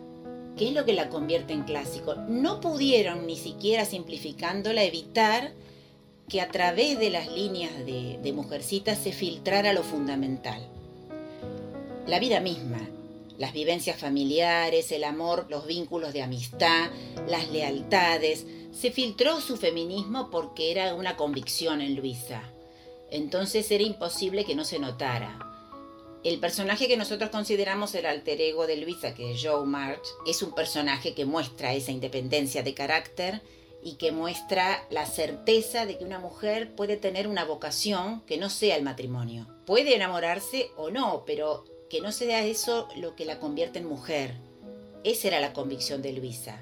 que 0.56 0.70
es 0.70 0.74
lo 0.74 0.86
que 0.86 0.94
la 0.94 1.10
convierte 1.10 1.52
en 1.52 1.64
clásico. 1.64 2.16
No 2.30 2.62
pudieron, 2.62 3.28
ni 3.28 3.36
siquiera 3.36 3.84
simplificándola, 3.84 4.86
evitar 4.86 5.52
que 6.30 6.40
a 6.40 6.48
través 6.48 6.98
de 7.00 7.10
las 7.10 7.30
líneas 7.30 7.86
de, 7.86 8.18
de 8.24 8.32
Mujercitas 8.32 8.98
se 8.98 9.12
filtrara 9.12 9.74
lo 9.74 9.84
fundamental. 9.84 10.66
La 12.08 12.20
vida 12.20 12.40
misma, 12.40 12.80
las 13.38 13.54
vivencias 13.54 14.00
familiares, 14.00 14.92
el 14.92 15.04
amor, 15.04 15.48
los 15.50 15.66
vínculos 15.66 16.14
de 16.14 16.22
amistad, 16.22 16.90
las 17.28 17.50
lealtades. 17.50 18.46
Se 18.72 18.92
filtró 18.92 19.42
su 19.42 19.58
feminismo 19.58 20.30
porque 20.30 20.72
era 20.72 20.94
una 20.96 21.16
convicción 21.16 21.82
en 21.82 21.96
Luisa. 21.96 22.44
Entonces 23.12 23.70
era 23.72 23.84
imposible 23.84 24.46
que 24.46 24.56
no 24.56 24.66
se 24.66 24.80
notara. 24.80 25.40
El 26.24 26.40
personaje 26.40 26.88
que 26.88 26.98
nosotros 26.98 27.30
consideramos 27.30 27.94
el 27.94 28.08
alter 28.08 28.42
ego 28.42 28.66
de 28.66 28.78
Luisa, 28.78 29.14
que 29.14 29.34
es 29.34 29.42
Joe 29.44 29.66
March, 29.66 30.02
es 30.26 30.42
un 30.42 30.56
personaje 30.56 31.14
que 31.14 31.24
muestra 31.24 31.74
esa 31.74 31.92
independencia 31.92 32.64
de 32.64 32.74
carácter 32.74 33.42
y 33.84 33.98
que 33.98 34.12
muestra 34.12 34.84
la 34.90 35.06
certeza 35.06 35.86
de 35.86 36.00
que 36.00 36.04
una 36.04 36.18
mujer 36.18 36.76
puede 36.76 36.98
tener 36.98 37.28
una 37.28 37.46
vocación 37.46 38.22
que 38.22 38.38
no 38.38 38.50
sea 38.50 38.76
el 38.76 38.84
matrimonio. 38.84 39.46
Puede 39.68 39.96
enamorarse 39.96 40.72
o 40.76 40.90
no, 40.90 41.24
pero 41.28 41.64
que 41.96 42.02
no 42.02 42.12
sea 42.12 42.44
eso 42.44 42.90
lo 42.98 43.16
que 43.16 43.24
la 43.24 43.40
convierte 43.40 43.80
en 43.80 43.88
mujer. 43.88 44.34
Esa 45.06 45.30
era 45.30 45.40
la 45.40 45.54
convicción 45.54 46.02
de 46.02 46.12
Luisa. 46.12 46.62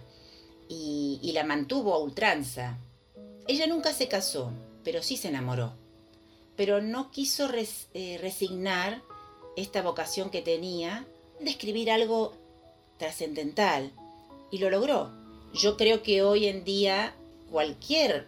Y, 0.70 1.32
la 1.34 1.44
mantuvo 1.44 1.96
a 1.96 1.98
ultranza. 1.98 2.78
Ella 3.48 3.66
nunca 3.66 3.94
se 3.94 4.08
casó, 4.08 4.52
pero 4.84 5.02
sí 5.02 5.18
se 5.18 5.30
enamoró. 5.30 5.74
Pero 6.56 6.84
no 6.84 7.10
quiso 7.10 7.50
eh, 7.52 8.20
resignar 8.22 9.02
esta 9.58 9.82
vocación 9.82 10.30
que 10.30 10.44
tenía 10.44 11.08
de 11.40 11.50
escribir 11.50 11.90
algo 11.90 12.36
trascendental. 13.00 13.92
Y 14.52 14.60
lo 14.60 14.70
logró. 14.70 15.10
Yo 15.56 15.78
creo 15.78 16.04
que 16.04 16.22
hoy 16.22 16.46
en 16.46 16.64
día 16.64 17.16
cualquier 17.50 18.28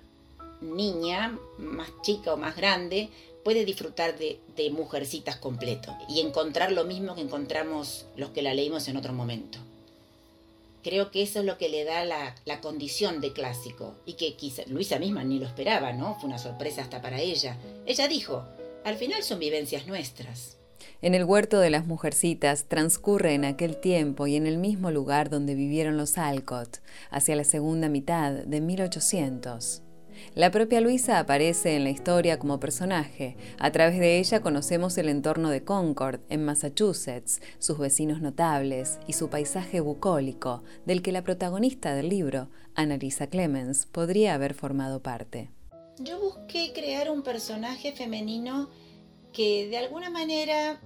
niña, 0.60 1.38
más 1.60 1.92
chica 2.02 2.34
o 2.34 2.38
más 2.38 2.56
grande, 2.56 3.12
puede 3.46 3.64
disfrutar 3.64 4.18
de, 4.18 4.40
de 4.58 4.72
Mujercitas 4.72 5.36
completo 5.36 5.96
y 6.10 6.20
encontrar 6.22 6.72
lo 6.72 6.84
mismo 6.84 7.14
que 7.14 7.22
encontramos 7.22 8.08
los 8.18 8.32
que 8.32 8.42
la 8.42 8.56
leímos 8.56 8.88
en 8.88 8.98
otro 8.98 9.14
momento. 9.14 9.60
Creo 10.82 11.12
que 11.12 11.22
eso 11.22 11.42
es 11.42 11.46
lo 11.46 11.60
que 11.60 11.70
le 11.70 11.84
da 11.84 12.06
la, 12.06 12.34
la 12.46 12.60
condición 12.60 13.22
de 13.22 13.34
clásico 13.34 13.94
y 14.08 14.14
que 14.14 14.34
quizá 14.34 14.64
Luisa 14.66 14.98
misma 14.98 15.24
ni 15.24 15.38
lo 15.38 15.46
esperaba, 15.46 15.94
¿no? 15.94 16.16
Fue 16.16 16.28
una 16.28 16.40
sorpresa 16.40 16.82
hasta 16.82 17.04
para 17.04 17.22
ella. 17.22 17.56
Ella 17.86 18.08
dijo, 18.08 18.44
al 18.84 18.96
final 18.96 19.22
son 19.22 19.38
vivencias 19.38 19.86
nuestras. 19.86 20.58
En 21.04 21.14
el 21.14 21.24
huerto 21.24 21.60
de 21.60 21.70
las 21.70 21.86
mujercitas 21.86 22.66
transcurre 22.66 23.36
en 23.36 23.46
aquel 23.46 23.78
tiempo 23.78 24.26
y 24.26 24.38
en 24.38 24.48
el 24.48 24.58
mismo 24.58 24.90
lugar 24.90 25.30
donde 25.30 25.54
vivieron 25.54 25.98
los 25.98 26.18
Alcott, 26.18 26.80
hacia 27.12 27.36
la 27.36 27.44
segunda 27.44 27.90
mitad 27.90 28.32
de 28.32 28.60
1800. 28.60 29.84
La 30.34 30.52
propia 30.52 30.82
Luisa 30.82 31.20
aparece 31.20 31.76
en 31.76 31.84
la 31.84 31.90
historia 31.90 32.40
como 32.40 32.60
personaje. 32.60 33.38
A 33.60 33.72
través 33.72 34.00
de 34.00 34.20
ella 34.20 34.42
conocemos 34.42 34.98
el 34.98 35.10
entorno 35.10 35.50
de 35.50 35.64
Concord, 35.64 36.22
en 36.30 36.44
Massachusetts, 36.46 37.42
sus 37.60 37.78
vecinos 37.78 38.22
notables 38.22 39.00
y 39.08 39.14
su 39.14 39.30
paisaje 39.30 39.80
bucólico, 39.80 40.64
del 40.86 41.02
que 41.02 41.12
la 41.12 41.24
protagonista 41.24 41.96
del 41.96 42.10
libro, 42.10 42.50
Annalisa 42.76 43.28
Clemens, 43.28 43.86
podría 43.86 44.34
haber 44.34 44.54
formado 44.54 45.02
parte. 45.02 45.52
Yo 46.00 46.20
busqué 46.20 46.74
crear 46.74 47.10
un 47.10 47.24
personaje 47.24 47.94
femenino 47.94 48.70
que 49.32 49.68
de 49.70 49.78
alguna 49.78 50.10
manera 50.10 50.82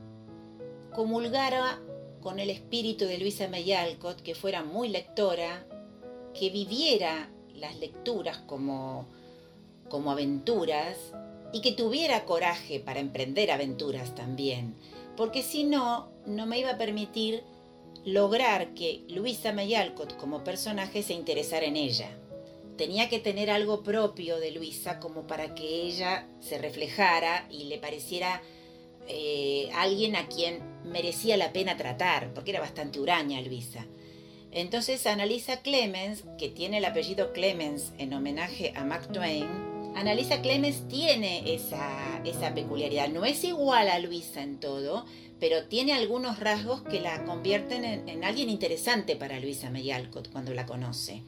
comulgara 0.94 1.80
con 2.22 2.40
el 2.40 2.50
espíritu 2.50 3.06
de 3.06 3.18
Luisa 3.18 3.48
May 3.48 3.72
Alcott, 3.74 4.22
que 4.22 4.36
fuera 4.36 4.64
muy 4.64 4.90
lectora, 4.90 5.66
que 6.34 6.50
viviera 6.50 7.30
las 7.54 7.78
lecturas 7.78 8.38
como, 8.40 9.08
como 9.90 10.12
aventuras 10.12 10.98
y 11.52 11.62
que 11.62 11.72
tuviera 11.72 12.26
coraje 12.26 12.80
para 12.80 13.00
emprender 13.00 13.52
aventuras 13.52 14.16
también, 14.16 14.76
porque 15.18 15.44
si 15.44 15.64
no, 15.64 16.10
no 16.26 16.46
me 16.46 16.60
iba 16.60 16.72
a 16.72 16.78
permitir 16.78 17.44
lograr 18.06 18.74
que 18.74 19.04
Luisa 19.10 19.52
May 19.52 19.76
como 20.20 20.44
personaje 20.44 21.04
se 21.04 21.14
interesara 21.14 21.66
en 21.66 21.76
ella. 21.76 22.10
Tenía 22.78 23.10
que 23.10 23.20
tener 23.20 23.50
algo 23.50 23.84
propio 23.84 24.40
de 24.40 24.52
Luisa 24.52 25.00
como 25.00 25.28
para 25.28 25.54
que 25.54 25.84
ella 25.84 26.28
se 26.40 26.58
reflejara 26.58 27.46
y 27.52 27.66
le 27.66 27.78
pareciera 27.78 28.42
eh, 29.08 29.70
alguien 29.74 30.16
a 30.16 30.28
quien 30.28 30.62
merecía 30.86 31.36
la 31.36 31.52
pena 31.52 31.76
tratar, 31.76 32.34
porque 32.34 32.52
era 32.52 32.62
bastante 32.62 33.00
huraña 33.00 33.42
Luisa. 33.42 33.86
Entonces 34.52 35.06
Annalisa 35.06 35.62
Clemens, 35.62 36.24
que 36.38 36.50
tiene 36.50 36.78
el 36.78 36.86
apellido 36.86 37.34
Clemens 37.34 37.92
en 37.98 38.14
homenaje 38.14 38.74
a 38.76 38.84
Mark 38.84 39.12
Twain, 39.12 39.69
Annalisa 39.96 40.42
Clemens 40.42 40.88
tiene 40.88 41.54
esa, 41.54 42.22
esa 42.24 42.54
peculiaridad. 42.54 43.10
No 43.10 43.26
es 43.26 43.44
igual 43.44 43.90
a 43.90 44.00
Luisa 44.00 44.42
en 44.42 44.60
todo, 44.60 45.06
pero 45.40 45.66
tiene 45.66 45.94
algunos 45.94 46.40
rasgos 46.40 46.82
que 46.84 47.02
la 47.02 47.24
convierten 47.26 47.84
en, 47.84 48.24
alguien 48.24 48.50
interesante 48.50 49.16
para 49.16 49.40
Luisa 49.40 49.70
May 49.70 49.92
Alcott 49.92 50.32
cuando 50.32 50.54
la 50.54 50.66
conoce. 50.66 51.24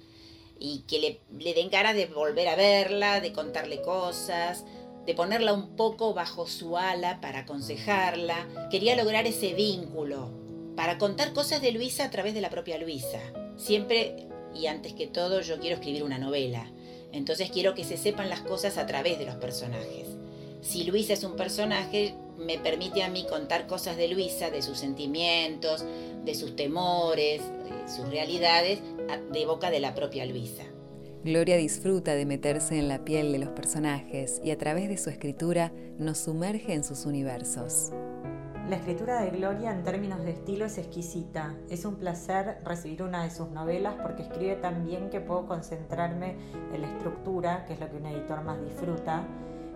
Y 0.60 0.84
que 0.88 1.00
le, 1.00 1.22
le 1.38 1.54
den 1.54 1.70
ganas 1.70 1.96
de 1.96 2.06
volver 2.06 2.48
a 2.48 2.56
verla, 2.56 3.20
de 3.20 3.34
contarle 3.34 3.82
cosas, 3.82 4.64
de 5.06 5.14
ponerla 5.16 5.54
un 5.54 5.76
poco 5.76 6.14
bajo 6.14 6.48
su 6.48 6.78
ala 6.78 7.20
para 7.20 7.40
aconsejarla. 7.40 8.70
Quería 8.70 8.96
lograr 8.96 9.26
ese 9.26 9.54
vínculo, 9.54 10.30
para 10.76 10.98
contar 10.98 11.34
cosas 11.34 11.62
de 11.62 11.72
Luisa 11.72 12.06
a 12.06 12.12
través 12.12 12.34
de 12.34 12.42
la 12.42 12.50
propia 12.50 12.78
Luisa. 12.78 13.20
Siempre 13.58 14.28
y 14.54 14.68
antes 14.68 14.94
que 14.94 15.08
todo 15.08 15.42
yo 15.42 15.60
quiero 15.60 15.76
escribir 15.76 16.04
una 16.04 16.18
novela, 16.18 16.72
entonces 17.12 17.50
quiero 17.52 17.74
que 17.74 17.84
se 17.84 17.98
sepan 17.98 18.30
las 18.30 18.42
cosas 18.42 18.78
a 18.78 18.86
través 18.86 19.20
de 19.20 19.26
los 19.26 19.36
personajes. 19.36 20.08
Si 20.62 20.84
Luisa 20.84 21.14
es 21.14 21.24
un 21.24 21.36
personaje, 21.36 22.16
me 22.38 22.58
permite 22.58 23.04
a 23.04 23.10
mí 23.10 23.26
contar 23.28 23.68
cosas 23.68 23.98
de 23.98 24.08
Luisa, 24.08 24.50
de 24.50 24.62
sus 24.62 24.78
sentimientos, 24.78 25.84
de 26.24 26.36
sus 26.36 26.56
temores, 26.56 27.42
sus 27.88 28.08
realidades, 28.10 28.80
de 29.32 29.46
boca 29.46 29.72
de 29.72 29.80
la 29.80 29.96
propia 29.96 30.26
Luisa. 30.26 30.64
Gloria 31.24 31.56
disfruta 31.58 32.16
de 32.16 32.26
meterse 32.26 32.80
en 32.80 32.88
la 32.88 33.06
piel 33.06 33.32
de 33.32 33.40
los 33.40 33.50
personajes 33.50 34.42
y 34.44 34.50
a 34.52 34.58
través 34.58 34.90
de 34.90 34.98
su 34.98 35.10
escritura 35.10 35.72
nos 36.00 36.18
sumerge 36.18 36.74
en 36.74 36.84
sus 36.84 37.06
universos. 37.06 37.92
La 38.72 38.78
escritura 38.78 39.20
de 39.20 39.32
Gloria 39.32 39.74
en 39.74 39.84
términos 39.84 40.24
de 40.24 40.32
estilo 40.32 40.64
es 40.64 40.78
exquisita. 40.78 41.58
Es 41.70 41.84
un 41.84 41.98
placer 41.98 42.60
recibir 42.64 43.04
una 43.04 43.26
de 43.26 43.30
sus 43.30 43.50
novelas 43.50 43.96
porque 44.02 44.24
escribe 44.24 44.56
tan 44.56 44.86
bien 44.86 45.10
que 45.10 45.20
puedo 45.20 45.46
concentrarme 45.46 46.38
en 46.74 46.82
la 46.82 46.88
estructura, 46.88 47.66
que 47.66 47.74
es 47.74 47.82
lo 47.82 47.90
que 47.90 47.98
un 47.98 48.06
editor 48.06 48.46
más 48.46 48.64
disfruta. 48.64 49.28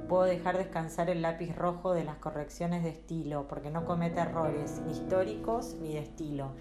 Puedo 0.08 0.24
dejar 0.24 0.58
descansar 0.58 1.10
el 1.10 1.22
lápiz 1.22 1.54
rojo 1.58 1.94
de 1.94 2.06
las 2.06 2.20
correcciones 2.20 2.84
de 2.84 2.92
estilo 2.92 3.50
porque 3.50 3.70
no 3.70 3.84
comete 3.84 4.22
errores 4.22 4.82
ni 4.86 4.94
históricos 4.94 5.76
ni 5.82 5.96
de 5.96 6.00
estilo 6.00 6.54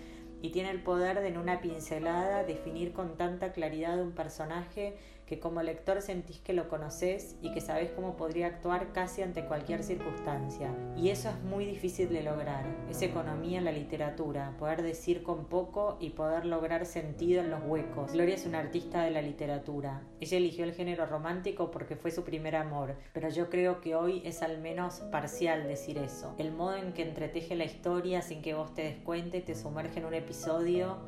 y 0.44 0.50
tiene 0.50 0.72
el 0.72 0.82
poder 0.82 1.20
de 1.20 1.28
en 1.28 1.38
una 1.38 1.62
pincelada 1.62 2.44
definir 2.44 2.92
con 2.92 3.16
tanta 3.16 3.52
claridad 3.52 3.98
un 3.98 4.12
personaje 4.12 4.98
que 5.26 5.40
como 5.40 5.62
lector 5.62 6.02
sentís 6.02 6.38
que 6.38 6.52
lo 6.52 6.68
conoces 6.68 7.36
y 7.40 7.52
que 7.52 7.60
sabés 7.60 7.90
cómo 7.90 8.16
podría 8.16 8.46
actuar 8.46 8.92
casi 8.92 9.22
ante 9.22 9.44
cualquier 9.44 9.82
circunstancia. 9.82 10.74
Y 10.96 11.10
eso 11.10 11.30
es 11.30 11.40
muy 11.42 11.64
difícil 11.64 12.08
de 12.10 12.22
lograr, 12.22 12.64
es 12.90 13.02
economía 13.02 13.58
en 13.58 13.64
la 13.64 13.72
literatura, 13.72 14.54
poder 14.58 14.82
decir 14.82 15.22
con 15.22 15.46
poco 15.46 15.96
y 16.00 16.10
poder 16.10 16.44
lograr 16.44 16.86
sentido 16.86 17.40
en 17.40 17.50
los 17.50 17.62
huecos. 17.64 18.12
Gloria 18.12 18.34
es 18.34 18.46
una 18.46 18.58
artista 18.58 19.02
de 19.02 19.10
la 19.10 19.22
literatura. 19.22 20.02
Ella 20.20 20.36
eligió 20.36 20.64
el 20.64 20.74
género 20.74 21.06
romántico 21.06 21.70
porque 21.70 21.96
fue 21.96 22.10
su 22.10 22.24
primer 22.24 22.56
amor, 22.56 22.96
pero 23.12 23.28
yo 23.28 23.50
creo 23.50 23.80
que 23.80 23.94
hoy 23.94 24.22
es 24.24 24.42
al 24.42 24.58
menos 24.58 25.00
parcial 25.10 25.66
decir 25.66 25.98
eso. 25.98 26.34
El 26.38 26.52
modo 26.52 26.76
en 26.76 26.92
que 26.92 27.02
entreteje 27.02 27.56
la 27.56 27.64
historia 27.64 28.22
sin 28.22 28.42
que 28.42 28.54
vos 28.54 28.74
te 28.74 28.82
des 28.82 28.96
cuenta 28.98 29.36
y 29.36 29.40
te 29.42 29.54
sumerge 29.54 30.00
en 30.00 30.06
un 30.06 30.14
episodio 30.14 30.98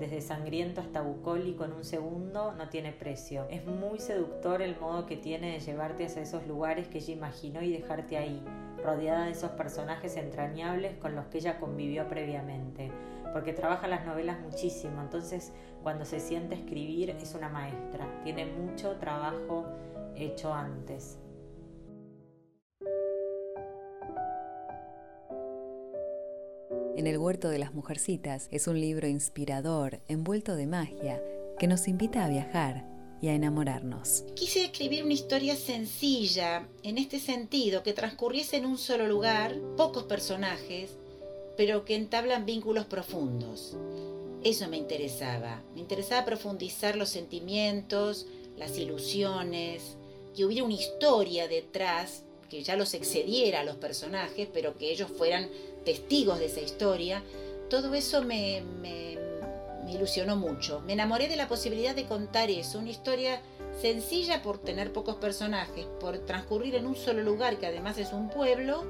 desde 0.00 0.22
sangriento 0.22 0.80
hasta 0.80 1.02
bucólico 1.02 1.66
en 1.66 1.74
un 1.74 1.84
segundo, 1.84 2.52
no 2.52 2.70
tiene 2.70 2.90
precio. 2.90 3.46
Es 3.50 3.66
muy 3.66 3.98
seductor 3.98 4.62
el 4.62 4.80
modo 4.80 5.04
que 5.04 5.18
tiene 5.18 5.52
de 5.52 5.60
llevarte 5.60 6.06
hacia 6.06 6.22
esos 6.22 6.46
lugares 6.46 6.88
que 6.88 6.98
ella 6.98 7.12
imaginó 7.12 7.60
y 7.60 7.70
dejarte 7.70 8.16
ahí, 8.16 8.42
rodeada 8.82 9.26
de 9.26 9.32
esos 9.32 9.50
personajes 9.50 10.16
entrañables 10.16 10.96
con 10.96 11.14
los 11.14 11.26
que 11.26 11.36
ella 11.36 11.60
convivió 11.60 12.08
previamente. 12.08 12.90
Porque 13.34 13.52
trabaja 13.52 13.88
las 13.88 14.06
novelas 14.06 14.40
muchísimo, 14.40 15.02
entonces 15.02 15.52
cuando 15.82 16.06
se 16.06 16.18
siente 16.18 16.54
escribir 16.54 17.10
es 17.10 17.34
una 17.34 17.50
maestra, 17.50 18.08
tiene 18.24 18.46
mucho 18.46 18.96
trabajo 18.96 19.66
hecho 20.16 20.52
antes. 20.54 21.18
En 27.00 27.06
el 27.06 27.16
huerto 27.16 27.48
de 27.48 27.58
las 27.58 27.72
mujercitas 27.72 28.46
es 28.50 28.66
un 28.66 28.78
libro 28.78 29.08
inspirador, 29.08 30.02
envuelto 30.06 30.54
de 30.54 30.66
magia, 30.66 31.18
que 31.58 31.66
nos 31.66 31.88
invita 31.88 32.26
a 32.26 32.28
viajar 32.28 32.84
y 33.22 33.28
a 33.28 33.32
enamorarnos. 33.32 34.24
Quise 34.34 34.64
escribir 34.64 35.02
una 35.04 35.14
historia 35.14 35.56
sencilla, 35.56 36.68
en 36.82 36.98
este 36.98 37.18
sentido, 37.18 37.82
que 37.82 37.94
transcurriese 37.94 38.58
en 38.58 38.66
un 38.66 38.76
solo 38.76 39.06
lugar, 39.06 39.56
pocos 39.78 40.02
personajes, 40.04 40.90
pero 41.56 41.86
que 41.86 41.94
entablan 41.94 42.44
vínculos 42.44 42.84
profundos. 42.84 43.78
Eso 44.44 44.68
me 44.68 44.76
interesaba. 44.76 45.62
Me 45.72 45.80
interesaba 45.80 46.26
profundizar 46.26 46.96
los 46.96 47.08
sentimientos, 47.08 48.26
las 48.58 48.76
ilusiones, 48.76 49.96
que 50.36 50.44
hubiera 50.44 50.64
una 50.64 50.74
historia 50.74 51.48
detrás 51.48 52.24
que 52.50 52.62
ya 52.62 52.76
los 52.76 52.92
excediera 52.92 53.60
a 53.60 53.64
los 53.64 53.76
personajes, 53.76 54.48
pero 54.52 54.76
que 54.76 54.90
ellos 54.90 55.10
fueran 55.16 55.48
testigos 55.84 56.38
de 56.38 56.46
esa 56.46 56.60
historia, 56.60 57.22
todo 57.68 57.94
eso 57.94 58.22
me, 58.22 58.62
me, 58.80 59.18
ilusionó 59.88 60.36
mucho. 60.36 60.80
Me 60.86 60.92
enamoré 60.92 61.28
de 61.28 61.36
la 61.36 61.48
posibilidad 61.48 61.94
de 61.94 62.04
contar 62.04 62.50
eso, 62.50 62.78
una 62.78 62.90
historia 62.90 63.40
sencilla 63.80 64.42
por 64.42 64.58
tener 64.58 64.92
pocos 64.92 65.16
personajes, 65.16 65.86
por 65.98 66.18
transcurrir 66.18 66.74
en 66.74 66.86
un 66.86 66.96
solo 66.96 67.22
lugar 67.22 67.58
que 67.58 67.66
además 67.66 67.98
es 67.98 68.12
un 68.12 68.28
pueblo, 68.28 68.84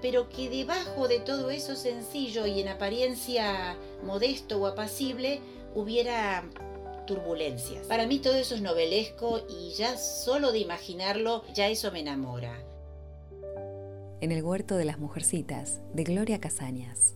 pero 0.00 0.28
que 0.28 0.48
debajo 0.48 1.08
de 1.08 1.18
todo 1.18 1.50
eso 1.50 1.74
sencillo 1.74 2.46
y 2.46 2.60
en 2.60 2.68
apariencia 2.68 3.76
modesto 4.04 4.58
o 4.58 4.66
apacible 4.66 5.40
hubiera 5.74 6.44
turbulencias. 7.06 7.86
Para 7.86 8.06
mí 8.06 8.18
todo 8.18 8.34
eso 8.34 8.54
es 8.54 8.60
novelesco 8.60 9.40
y 9.48 9.72
ya 9.72 9.96
solo 9.96 10.52
de 10.52 10.58
imaginarlo, 10.58 11.42
ya 11.54 11.68
eso 11.68 11.90
me 11.90 12.00
enamora 12.00 12.67
en 14.20 14.32
el 14.32 14.42
huerto 14.42 14.76
de 14.76 14.84
las 14.84 14.98
mujercitas 14.98 15.80
de 15.94 16.02
Gloria 16.04 16.40
Casañas. 16.40 17.14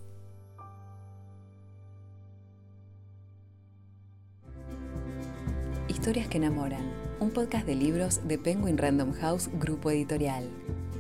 Historias 5.89 6.29
que 6.29 6.39
enamoran, 6.39 6.91
un 7.21 7.31
podcast 7.31 7.67
de 7.67 7.75
libros 7.75 8.27
de 8.27 8.39
Penguin 8.39 8.79
Random 8.79 9.13
House 9.15 9.51
Grupo 9.61 9.91
Editorial. 9.91 10.49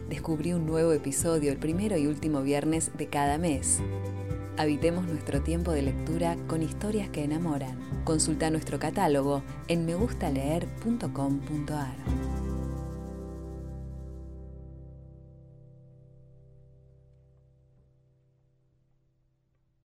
Descubrí 0.08 0.52
un 0.52 0.66
nuevo 0.66 0.92
episodio 0.92 1.52
el 1.52 1.58
primero 1.58 1.96
y 1.96 2.06
último 2.06 2.42
viernes 2.42 2.90
de 2.96 3.08
cada 3.08 3.38
mes. 3.38 3.80
Habitemos 4.58 5.06
nuestro 5.06 5.42
tiempo 5.42 5.72
de 5.72 5.82
lectura 5.82 6.36
con 6.46 6.62
historias 6.62 7.08
que 7.08 7.24
enamoran. 7.24 7.78
Consulta 8.04 8.50
nuestro 8.50 8.78
catálogo 8.78 9.42
en 9.68 9.86
megustaleer.com.ar. 9.86 12.51